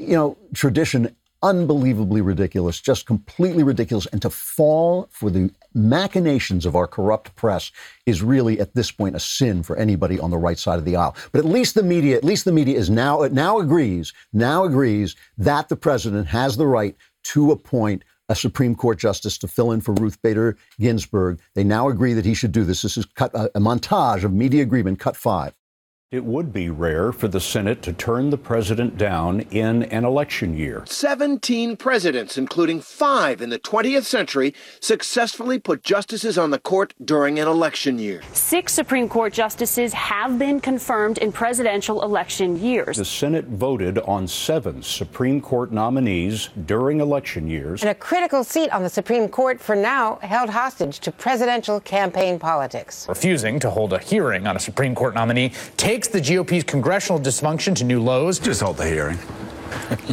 [0.00, 1.14] you know, tradition.
[1.44, 4.06] Unbelievably ridiculous, just completely ridiculous.
[4.06, 7.70] And to fall for the machinations of our corrupt press
[8.06, 10.96] is really, at this point, a sin for anybody on the right side of the
[10.96, 11.14] aisle.
[11.32, 15.16] But at least the media, at least the media is now, now agrees, now agrees
[15.36, 19.82] that the president has the right to appoint a Supreme Court justice to fill in
[19.82, 21.40] for Ruth Bader Ginsburg.
[21.54, 22.80] They now agree that he should do this.
[22.80, 25.52] This is cut, a, a montage of media agreement, cut five.
[26.14, 30.56] It would be rare for the Senate to turn the president down in an election
[30.56, 30.84] year.
[30.86, 37.40] 17 presidents, including five in the 20th century, successfully put justices on the court during
[37.40, 38.22] an election year.
[38.32, 42.96] Six Supreme Court justices have been confirmed in presidential election years.
[42.96, 47.82] The Senate voted on seven Supreme Court nominees during election years.
[47.82, 52.38] And a critical seat on the Supreme Court for now held hostage to presidential campaign
[52.38, 53.08] politics.
[53.08, 57.76] Refusing to hold a hearing on a Supreme Court nominee takes the GOP's congressional dysfunction
[57.76, 58.38] to new lows.
[58.40, 59.16] Just hold the hearing.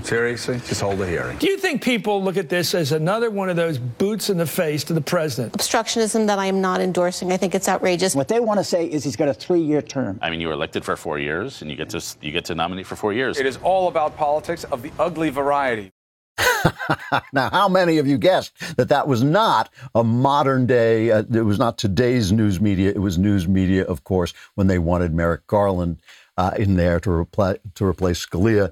[0.04, 1.38] Seriously, just hold the hearing.
[1.38, 4.46] Do you think people look at this as another one of those boots in the
[4.46, 5.54] face to the president?
[5.54, 7.32] Obstructionism that I am not endorsing.
[7.32, 8.16] I think it's outrageous.
[8.16, 10.20] What they want to say is he's got a three-year term.
[10.22, 12.56] I mean, you were elected for four years, and you get to you get to
[12.56, 13.40] nominate for four years.
[13.40, 15.92] It is all about politics of the ugly variety.
[17.34, 21.46] now, how many of you guessed that that was not a modern day, uh, it
[21.46, 25.48] was not today's news media, it was news media, of course, when they wanted Merrick
[25.48, 26.02] Garland
[26.38, 28.72] uh, in there to, reply, to replace Scalia.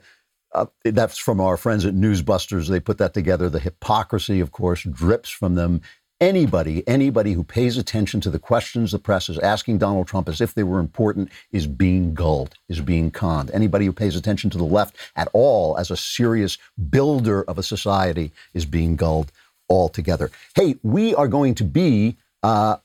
[0.52, 2.70] Uh, that's from our friends at Newsbusters.
[2.70, 3.50] They put that together.
[3.50, 5.82] The hypocrisy, of course, drips from them
[6.22, 10.42] anybody, anybody who pays attention to the questions the press is asking Donald Trump as
[10.42, 13.52] if they were important is being gulled, is being conned.
[13.52, 16.58] Anybody who pays attention to the left at all as a serious
[16.90, 19.32] builder of a society is being gulled
[19.70, 20.32] altogether.
[20.56, 22.78] Hey, we are going to be uh,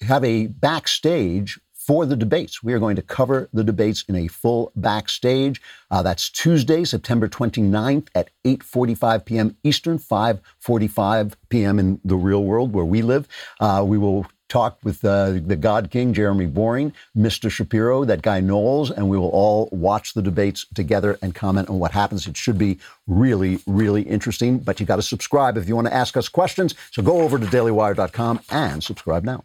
[0.00, 2.62] have a backstage for the debates.
[2.62, 5.60] We are going to cover the debates in a full backstage.
[5.90, 9.56] Uh, that's Tuesday, September 29th at 8:45 p.m.
[9.64, 11.78] Eastern, 5:45 p.m.
[11.78, 13.26] in the real world where we live.
[13.60, 17.50] Uh, we will talk with uh, the God King, Jeremy Boring, Mr.
[17.50, 21.78] Shapiro, that guy Knowles, and we will all watch the debates together and comment on
[21.78, 22.26] what happens.
[22.26, 24.58] It should be really, really interesting.
[24.58, 26.74] But you got to subscribe if you want to ask us questions.
[26.90, 29.44] So go over to dailywire.com and subscribe now.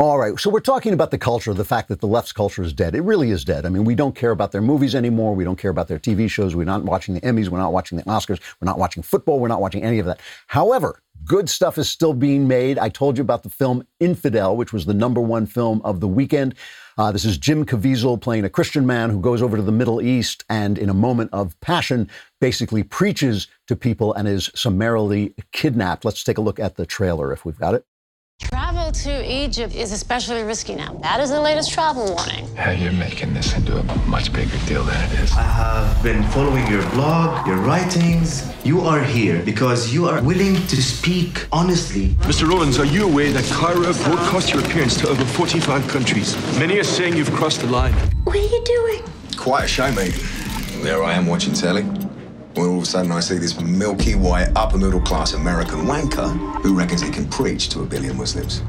[0.00, 0.38] All right.
[0.38, 2.94] So we're talking about the culture, the fact that the left's culture is dead.
[2.94, 3.66] It really is dead.
[3.66, 5.34] I mean, we don't care about their movies anymore.
[5.34, 6.54] We don't care about their TV shows.
[6.54, 7.48] We're not watching the Emmys.
[7.48, 8.38] We're not watching the Oscars.
[8.60, 9.40] We're not watching football.
[9.40, 10.20] We're not watching any of that.
[10.46, 12.78] However, good stuff is still being made.
[12.78, 16.06] I told you about the film Infidel, which was the number one film of the
[16.06, 16.54] weekend.
[16.96, 20.00] Uh, this is Jim Caviezel playing a Christian man who goes over to the Middle
[20.00, 22.08] East and, in a moment of passion,
[22.40, 26.04] basically preaches to people and is summarily kidnapped.
[26.04, 27.84] Let's take a look at the trailer if we've got it.
[28.40, 30.92] Travel to Egypt is especially risky now.
[31.02, 32.46] That is the latest travel warning.
[32.56, 35.32] How you're making this into a much bigger deal than it is.
[35.32, 38.50] I have been following your blog, your writings.
[38.64, 42.10] You are here because you are willing to speak honestly.
[42.30, 42.48] Mr.
[42.48, 46.36] Rollins, are you aware that Cairo broadcast your appearance to over 45 countries?
[46.58, 47.92] Many are saying you've crossed the line.
[48.24, 49.02] What are you doing?
[49.36, 50.14] Quite a show, mate.
[50.82, 51.84] There I am watching telly.
[52.54, 56.28] When all of a sudden I see this milky white, upper middle class American wanker
[56.62, 58.62] who reckons he can preach to a billion Muslims.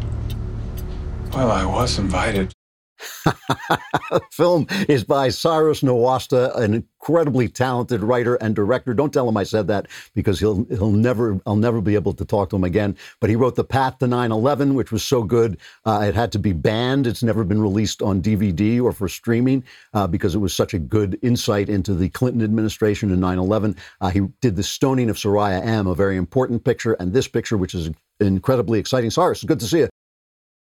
[1.34, 2.54] Well, I was invited.
[4.32, 8.94] film is by Cyrus Nowrasteh, an incredibly talented writer and director.
[8.94, 12.26] Don't tell him I said that because he'll he'll never I'll never be able to
[12.26, 12.98] talk to him again.
[13.20, 16.40] But he wrote The Path to 9/11, which was so good uh, it had to
[16.40, 17.08] be banned.
[17.08, 20.80] It's never been released on DVD or for streaming uh, because it was such a
[20.80, 23.78] good insight into the Clinton administration and 9/11.
[24.02, 27.58] Uh, he did The Stoning of Soraya M, a very important picture, and this picture,
[27.58, 29.10] which is incredibly exciting.
[29.10, 29.90] Cyrus, good to see you.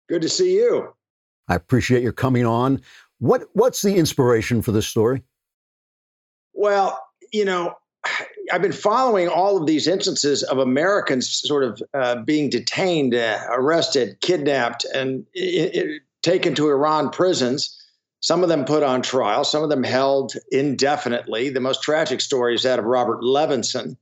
[0.08, 0.95] Good to see you.
[1.48, 2.80] I appreciate your coming on.
[3.18, 5.22] What what's the inspiration for this story?
[6.52, 7.00] Well,
[7.32, 7.74] you know,
[8.52, 13.40] I've been following all of these instances of Americans sort of uh, being detained, uh,
[13.50, 17.72] arrested, kidnapped, and it, it, taken to Iran prisons.
[18.20, 21.50] Some of them put on trial, some of them held indefinitely.
[21.50, 23.96] The most tragic story is that of Robert Levinson.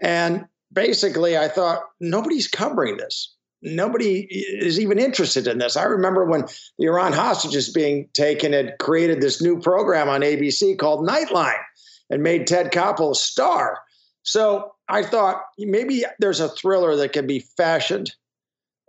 [0.00, 5.76] And basically, I thought nobody's covering this nobody is even interested in this.
[5.76, 6.44] I remember when
[6.78, 11.60] the Iran hostages being taken had created this new program on ABC called Nightline
[12.10, 13.80] and made Ted Koppel a star.
[14.22, 18.12] So I thought maybe there's a thriller that can be fashioned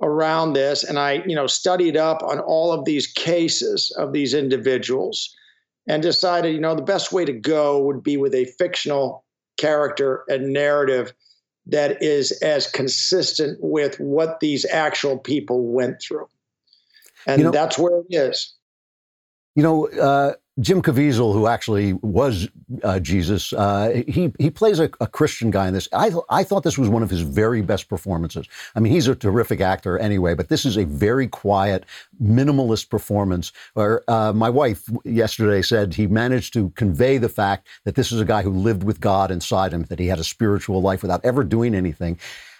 [0.02, 0.84] around this.
[0.84, 5.36] And I, you know, studied up on all of these cases of these individuals
[5.88, 9.24] and decided, you know, the best way to go would be with a fictional
[9.58, 11.14] character and narrative
[11.70, 16.28] that is as consistent with what these actual people went through.
[17.26, 18.54] And you know, that's where it is.
[19.56, 22.48] You know, uh, Jim Caviezel, who actually was
[22.84, 25.88] uh, Jesus, uh, he he plays a, a, Christian guy in this.
[25.94, 28.48] I I thought this was one of his very best performances.
[28.76, 31.86] I mean, he's a terrific actor anyway, but this is a very quiet,
[32.22, 33.52] minimalist performance.
[33.76, 38.20] Where uh, my wife yesterday said he managed to convey the fact that this is
[38.20, 41.24] a guy who lived with God inside him, that he had a spiritual life without
[41.24, 42.18] ever doing anything.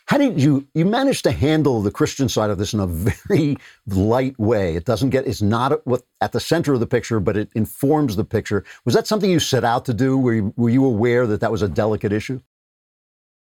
[0.08, 3.58] How did you you manage to handle the Christian side of this in a very
[3.86, 4.76] light way?
[4.76, 5.82] It doesn't get it's not
[6.22, 8.64] at the center of the picture, but it informs the picture.
[8.86, 10.18] Was that something you set out to do?
[10.18, 12.40] Were you, were you aware that that was a delicate issue?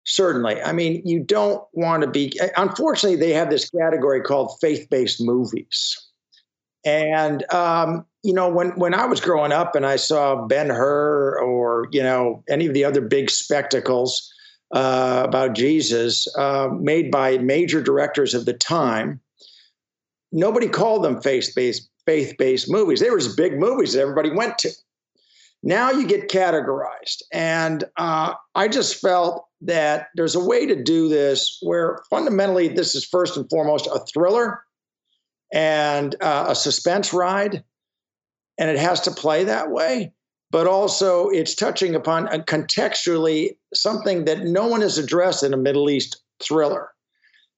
[0.05, 0.61] Certainly.
[0.63, 2.33] I mean, you don't want to be.
[2.57, 5.97] Unfortunately, they have this category called faith-based movies,
[6.85, 11.39] and um, you know, when when I was growing up and I saw Ben Hur
[11.39, 14.33] or you know any of the other big spectacles
[14.73, 19.21] uh, about Jesus uh, made by major directors of the time.
[20.33, 23.01] Nobody called them faith-based faith-based movies.
[23.01, 24.71] They were just big movies that everybody went to.
[25.63, 31.09] Now you get categorized, and uh, I just felt that there's a way to do
[31.09, 34.63] this where fundamentally this is first and foremost a thriller
[35.53, 37.63] and uh, a suspense ride,
[38.57, 40.13] and it has to play that way
[40.51, 45.57] but also it's touching upon uh, contextually something that no one has addressed in a
[45.59, 46.91] Middle East thriller.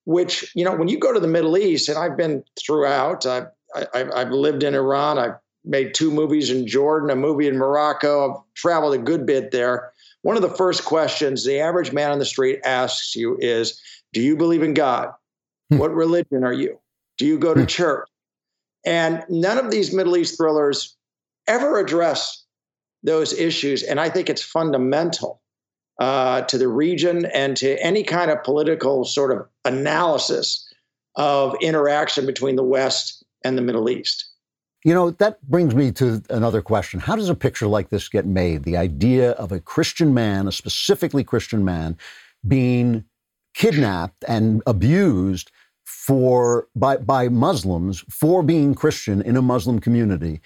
[0.05, 3.24] Which you know, when you go to the Middle East, and I've been throughout.
[3.24, 5.18] I've I, I've lived in Iran.
[5.18, 8.30] I've made two movies in Jordan, a movie in Morocco.
[8.30, 9.93] I've traveled a good bit there.
[10.22, 13.80] One of the first questions the average man on the street asks you is,
[14.12, 15.12] "Do you believe in God?
[15.70, 15.78] Hmm.
[15.78, 16.78] What religion are you?
[17.18, 17.66] Do you go to hmm.
[17.66, 18.09] church?"
[18.84, 20.97] And none of these Middle East thrillers
[21.47, 22.41] ever address
[23.03, 23.82] those issues.
[23.82, 25.40] And I think it's fundamental
[25.98, 30.68] uh, to the region and to any kind of political sort of analysis
[31.16, 34.26] of interaction between the West and the Middle East.
[34.84, 36.98] You know, that brings me to another question.
[36.98, 38.64] How does a picture like this get made?
[38.64, 41.96] The idea of a Christian man, a specifically Christian man,
[42.46, 43.05] being
[43.55, 45.53] kidnapped and abused
[45.84, 50.40] for by by Muslims for being Christian in a Muslim community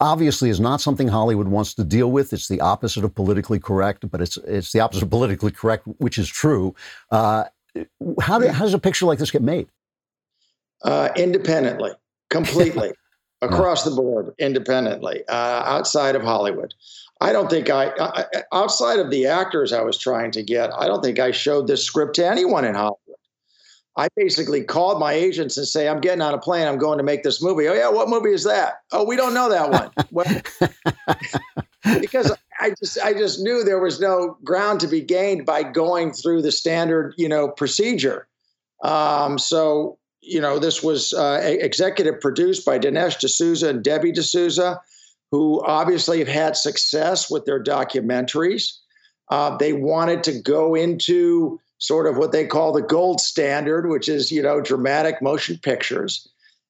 [0.00, 2.32] obviously is not something Hollywood wants to deal with.
[2.32, 6.18] It's the opposite of politically correct, but it's it's the opposite of politically correct, which
[6.18, 6.74] is true.
[7.10, 7.44] Uh,
[8.20, 9.68] how, do, how does a picture like this get made?
[10.82, 11.92] Uh, independently,
[12.30, 12.92] completely,
[13.42, 16.74] across the board, independently, uh, outside of Hollywood.
[17.20, 20.86] I don't think I, I, outside of the actors I was trying to get, I
[20.86, 23.00] don't think I showed this script to anyone in Hollywood.
[23.96, 26.68] I basically called my agents and say, I'm getting on a plane.
[26.68, 27.66] I'm going to make this movie.
[27.66, 27.88] Oh, yeah.
[27.88, 28.82] What movie is that?
[28.92, 29.90] Oh, we don't know that one.
[30.10, 30.42] well,
[32.00, 32.30] because
[32.60, 36.42] I just, I just knew there was no ground to be gained by going through
[36.42, 38.28] the standard, you know, procedure.
[38.82, 44.78] Um, so, you know, this was uh, executive produced by Dinesh D'Souza and Debbie D'Souza,
[45.30, 48.72] who obviously have had success with their documentaries.
[49.30, 54.08] Uh, they wanted to go into sort of what they call the gold standard, which
[54.08, 56.28] is, you know, dramatic motion pictures,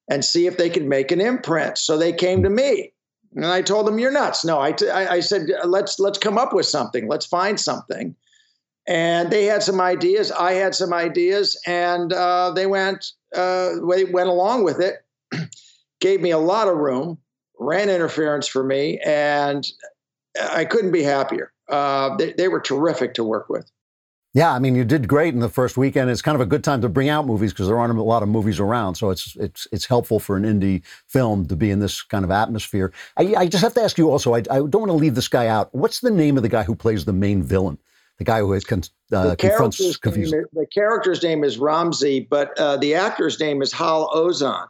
[0.09, 1.77] and see if they could make an imprint.
[1.77, 2.93] So they came to me.
[3.35, 7.07] And I told them, "You're nuts." No, I, said, "Let's let's come up with something.
[7.07, 8.15] Let's find something."
[8.87, 10.31] And they had some ideas.
[10.31, 13.05] I had some ideas, and uh, they went
[13.35, 15.05] uh, they went along with it.
[15.99, 17.17] Gave me a lot of room,
[17.59, 19.67] ran interference for me, and
[20.51, 21.51] I couldn't be happier.
[21.69, 23.69] Uh, they, they were terrific to work with.
[24.33, 26.09] Yeah, I mean, you did great in the first weekend.
[26.09, 28.23] It's kind of a good time to bring out movies because there aren't a lot
[28.23, 28.95] of movies around.
[28.95, 32.31] So it's it's it's helpful for an indie film to be in this kind of
[32.31, 32.93] atmosphere.
[33.17, 34.35] I, I just have to ask you also.
[34.35, 35.73] I, I, don't want to leave this guy out.
[35.73, 37.77] What's the name of the guy who plays the main villain?
[38.17, 39.77] The guy who is con, uh, confronts.
[39.77, 44.67] The character's name is Ramsey, but uh, the actor's name is Hal Ozsan,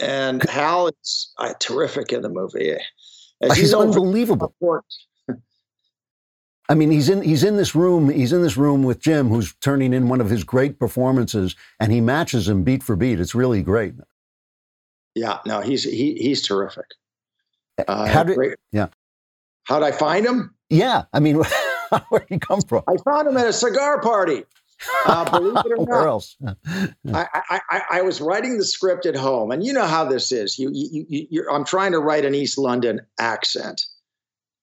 [0.00, 2.74] and Hal is uh, terrific in the movie.
[3.40, 4.54] As He's unbelievable.
[6.68, 8.08] I mean, he's in he's in this room.
[8.08, 11.92] He's in this room with Jim, who's turning in one of his great performances, and
[11.92, 13.20] he matches him beat for beat.
[13.20, 13.94] It's really great.
[15.14, 16.86] Yeah, no, he's he he's terrific.
[17.86, 18.56] Uh, How did great.
[18.72, 18.88] yeah?
[19.64, 20.54] How'd I find him?
[20.68, 21.36] Yeah, I mean,
[22.08, 22.82] where'd he come from?
[22.88, 24.44] I found him at a cigar party.
[25.06, 26.36] Uh, believe it or not, Where else?
[26.44, 26.54] I,
[27.32, 30.58] I, I, I, was writing the script at home, and you know how this is.
[30.58, 33.82] You, you, you, I'm trying to write an East London accent,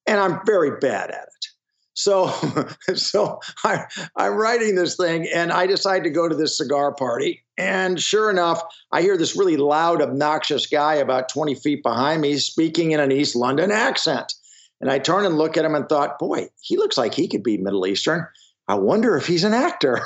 [0.07, 1.47] and I'm very bad at it.
[1.93, 2.27] So,
[2.95, 3.85] so I,
[4.15, 7.43] I'm writing this thing, and I decide to go to this cigar party.
[7.57, 12.37] And sure enough, I hear this really loud, obnoxious guy about 20 feet behind me
[12.37, 14.33] speaking in an East London accent.
[14.81, 17.43] And I turn and look at him and thought, boy, he looks like he could
[17.43, 18.27] be Middle Eastern.
[18.67, 20.01] I wonder if he's an actor.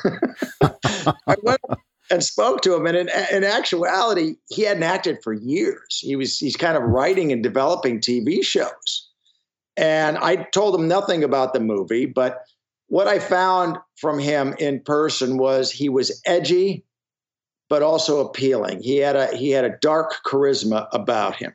[0.62, 1.62] I went
[2.10, 6.00] and spoke to him, and in, in actuality, he hadn't acted for years.
[6.02, 9.07] He was he's kind of writing and developing TV shows.
[9.78, 12.44] And I told him nothing about the movie, but
[12.88, 16.84] what I found from him in person was he was edgy,
[17.70, 18.82] but also appealing.
[18.82, 21.54] He had a he had a dark charisma about him,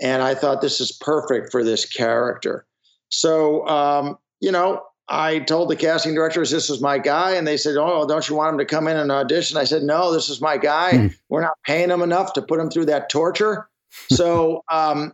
[0.00, 2.66] and I thought this is perfect for this character.
[3.08, 7.56] So um, you know, I told the casting directors this was my guy, and they
[7.56, 10.28] said, "Oh, don't you want him to come in and audition?" I said, "No, this
[10.28, 10.92] is my guy.
[10.92, 11.14] Mm.
[11.28, 13.68] We're not paying him enough to put him through that torture."
[14.10, 15.12] So um,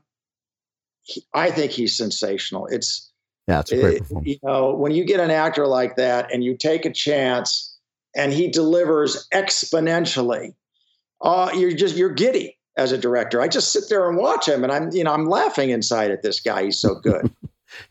[1.09, 2.67] he, I think he's sensational.
[2.67, 3.11] It's
[3.49, 4.29] Yeah, it's a great it- performance.
[4.29, 7.77] you know when you get an actor like that and you take a chance
[8.17, 10.55] and he delivers exponentially,
[11.23, 13.41] uh, you're just you're giddy as a director.
[13.41, 16.23] I just sit there and watch him, and I'm you know I'm laughing inside at
[16.23, 16.65] this guy.
[16.65, 17.31] He's so good.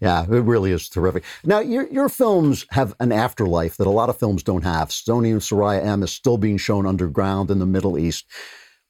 [0.01, 1.23] Yeah, it really is terrific.
[1.45, 4.91] Now, your your films have an afterlife that a lot of films don't have.
[4.91, 8.25] Stoning of Soraya M is still being shown underground in the Middle East.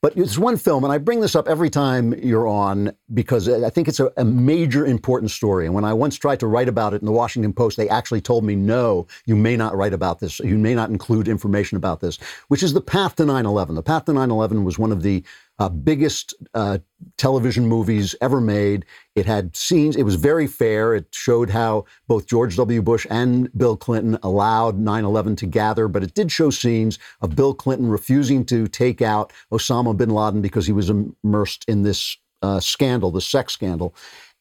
[0.04, 3.72] But it's one film, and I bring this up every time you're on because I
[3.72, 5.66] think it's a, a major important story.
[5.66, 8.22] And when I once tried to write about it in the Washington Post, they actually
[8.22, 10.39] told me, no, you may not write about this.
[10.39, 12.18] You may not include information about this,
[12.48, 13.74] which is the path to 9 11.
[13.74, 15.24] The path to 9 11 was one of the
[15.60, 16.78] uh, biggest uh,
[17.18, 18.86] television movies ever made.
[19.16, 20.93] It had scenes, it was very fair.
[20.93, 22.82] It showed how both George W.
[22.82, 27.36] Bush and Bill Clinton allowed 9 11 to gather, but it did show scenes of
[27.36, 32.18] Bill Clinton refusing to take out Osama bin Laden because he was immersed in this
[32.43, 33.95] uh, scandal, the sex scandal,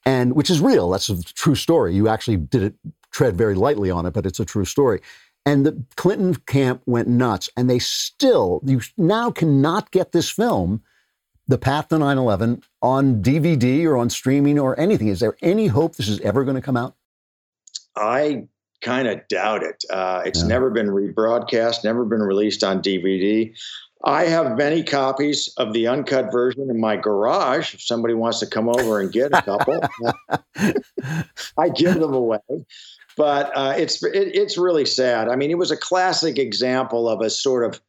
[0.04, 0.90] and which is real.
[0.90, 1.94] That's a true story.
[1.94, 2.74] You actually did it,
[3.10, 5.00] tread very lightly on it, but it's a true story.
[5.46, 10.82] And the Clinton camp went nuts, and they still, you now cannot get this film
[11.48, 15.08] the Path to 9 11 on DVD or on streaming or anything.
[15.08, 16.94] Is there any hope this is ever going to come out?
[17.96, 18.46] I
[18.82, 19.84] kind of doubt it.
[19.90, 23.54] Uh, it's never been rebroadcast, never been released on DVD.
[24.04, 27.74] I have many copies of the uncut version in my garage.
[27.74, 29.80] If somebody wants to come over and get a couple,
[31.58, 32.38] I give them away.
[33.16, 35.28] But uh, it's it, it's really sad.
[35.28, 37.80] I mean, it was a classic example of a sort of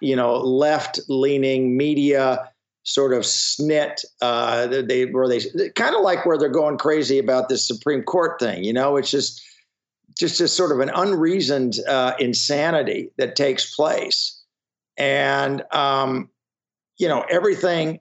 [0.00, 2.50] you know left leaning media
[2.82, 5.40] sort of snit uh they where they
[5.74, 8.96] kind of like where they're going crazy about this supreme court thing you know?
[8.96, 9.42] It's just
[10.18, 14.40] just just sort of an unreasoned uh, insanity that takes place.
[14.96, 16.30] And um
[16.98, 18.00] you know everything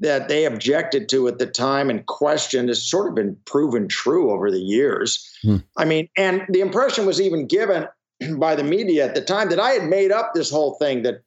[0.00, 4.30] that they objected to at the time and questioned has sort of been proven true
[4.32, 5.24] over the years.
[5.76, 7.86] I mean and the impression was even given
[8.38, 11.22] by the media at the time that I had made up this whole thing that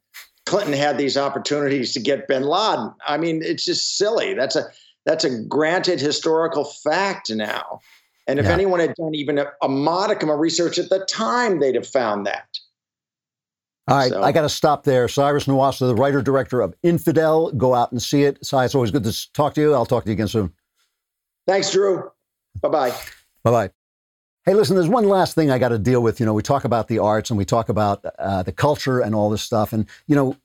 [0.46, 2.92] Clinton had these opportunities to get bin Laden.
[3.08, 4.34] I mean, it's just silly.
[4.34, 4.64] That's a
[5.06, 7.80] that's a granted historical fact now.
[8.28, 8.54] And if Yeah.
[8.54, 12.26] anyone had done even a, a modicum of research at the time, they'd have found
[12.26, 12.48] that.
[13.90, 15.10] All right, So- I got to stop there.
[15.10, 17.52] Cyrus Nowrasteh, the writer director of Infidel.
[17.52, 18.46] Go out and see it.
[18.46, 19.74] Cy, it's always good to talk to you.
[19.74, 20.54] I'll talk to you again soon.
[21.48, 22.10] Thanks, Drew.
[22.62, 22.92] Bye bye.
[23.44, 23.83] Bye bye.
[24.46, 26.20] Hey, listen, there's one last thing I got to deal with.
[26.20, 29.16] You know, we talk about the arts and we talk about uh, the culture and
[29.16, 29.72] all this stuff.
[29.72, 30.36] And, you know,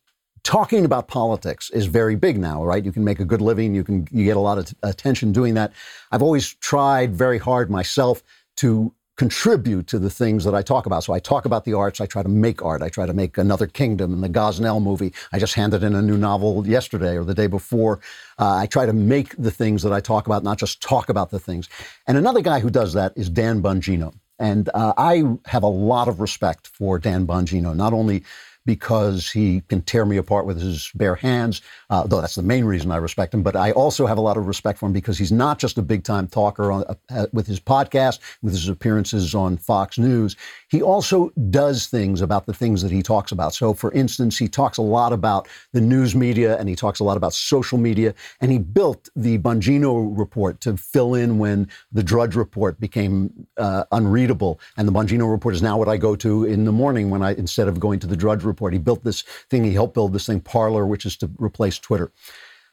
[0.45, 2.85] talking about politics is very big now, right?
[2.85, 3.75] You can make a good living.
[3.75, 5.73] You can, you get a lot of t- attention doing that.
[6.13, 8.23] I've always tried very hard myself
[8.59, 11.03] to contribute to the things that I talk about.
[11.03, 12.01] So I talk about the arts.
[12.01, 12.83] I try to make art.
[12.83, 15.13] I try to make Another Kingdom and the Gosnell movie.
[15.33, 17.99] I just handed in a new novel yesterday or the day before.
[18.39, 21.31] Uh, I try to make the things that I talk about, not just talk about
[21.31, 21.69] the things.
[22.07, 24.15] And another guy who does that is Dan Bongino.
[24.39, 28.23] And uh, I have a lot of respect for Dan Bongino, not only
[28.69, 32.67] because he can tear me apart with his bare hands, uh, though that's the main
[32.67, 33.43] reason I respect him.
[33.43, 35.83] But I also have a lot of respect for him because he's not just a
[35.83, 40.37] big time talker on, uh, with his podcast, with his appearances on Fox News.
[40.69, 43.55] He also does things about the things that he talks about.
[43.55, 47.05] So, for instance, he talks a lot about the news media and he talks a
[47.05, 48.15] lot about social media.
[48.43, 53.85] And he built the Bongino report to fill in when the Drudge report became uh,
[53.93, 54.61] unreadable.
[54.77, 57.33] And the Bongino report is now what I go to in the morning when I,
[57.33, 59.65] instead of going to the Drudge report, he built this thing.
[59.65, 62.13] He helped build this thing, Parler, which is to replace Twitter.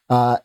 [0.10, 0.38] Uh,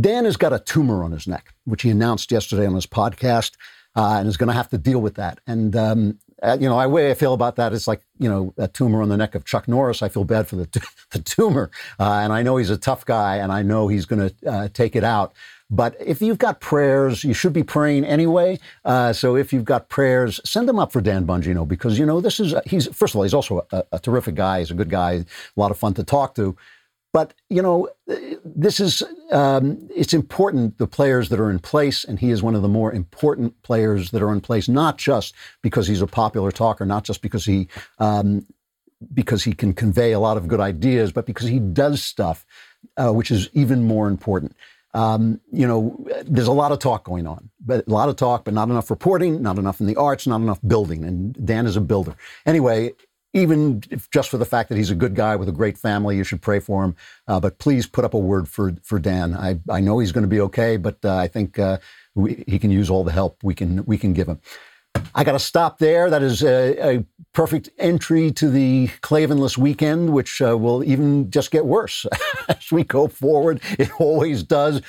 [0.00, 3.52] Dan has got a tumor on his neck, which he announced yesterday on his podcast,
[3.96, 5.40] uh, and is going to have to deal with that.
[5.46, 8.54] And um, uh, you know, the way I feel about that is like you know
[8.56, 10.02] a tumor on the neck of Chuck Norris.
[10.02, 10.80] I feel bad for the, t-
[11.10, 14.28] the tumor, uh, and I know he's a tough guy, and I know he's going
[14.28, 15.32] to uh, take it out.
[15.70, 18.58] But if you've got prayers, you should be praying anyway.
[18.84, 22.20] Uh, so if you've got prayers, send them up for Dan Bongino because you know
[22.20, 24.58] this is he's first of all he's also a, a terrific guy.
[24.58, 25.24] He's a good guy, a
[25.56, 26.56] lot of fun to talk to.
[27.12, 27.88] But you know,
[28.44, 29.02] this is
[29.32, 32.68] um, it's important the players that are in place, and he is one of the
[32.68, 34.68] more important players that are in place.
[34.68, 37.68] Not just because he's a popular talker, not just because he
[37.98, 38.46] um,
[39.14, 42.44] because he can convey a lot of good ideas, but because he does stuff
[42.96, 44.54] uh, which is even more important.
[44.92, 48.44] Um, you know, there's a lot of talk going on, but a lot of talk,
[48.44, 51.04] but not enough reporting, not enough in the arts, not enough building.
[51.04, 52.16] And Dan is a builder.
[52.44, 52.92] Anyway,
[53.32, 56.16] even if just for the fact that he's a good guy with a great family,
[56.16, 56.96] you should pray for him.
[57.28, 59.34] Uh, but please put up a word for for Dan.
[59.34, 61.78] I, I know he's going to be okay, but uh, I think uh,
[62.14, 64.40] we, he can use all the help we can we can give him.
[65.14, 66.08] I got to stop there.
[66.08, 71.52] That is a, a, perfect entry to the Klavanless weekend, which uh, will even just
[71.52, 72.04] get worse
[72.48, 73.60] as we go forward.
[73.78, 74.82] It always does.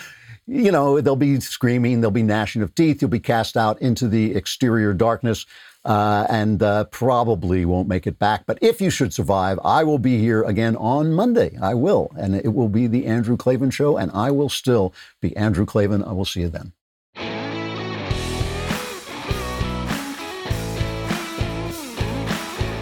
[0.48, 4.08] You know, they'll be screaming, they'll be gnashing of teeth, you'll be cast out into
[4.08, 5.46] the exterior darkness.
[5.84, 8.46] Uh, and uh, probably won't make it back.
[8.46, 11.58] But if you should survive, I will be here again on Monday.
[11.60, 12.12] I will.
[12.16, 16.04] And it will be the Andrew Klavan Show, and I will still be Andrew Klavan.
[16.04, 16.74] I will see you then.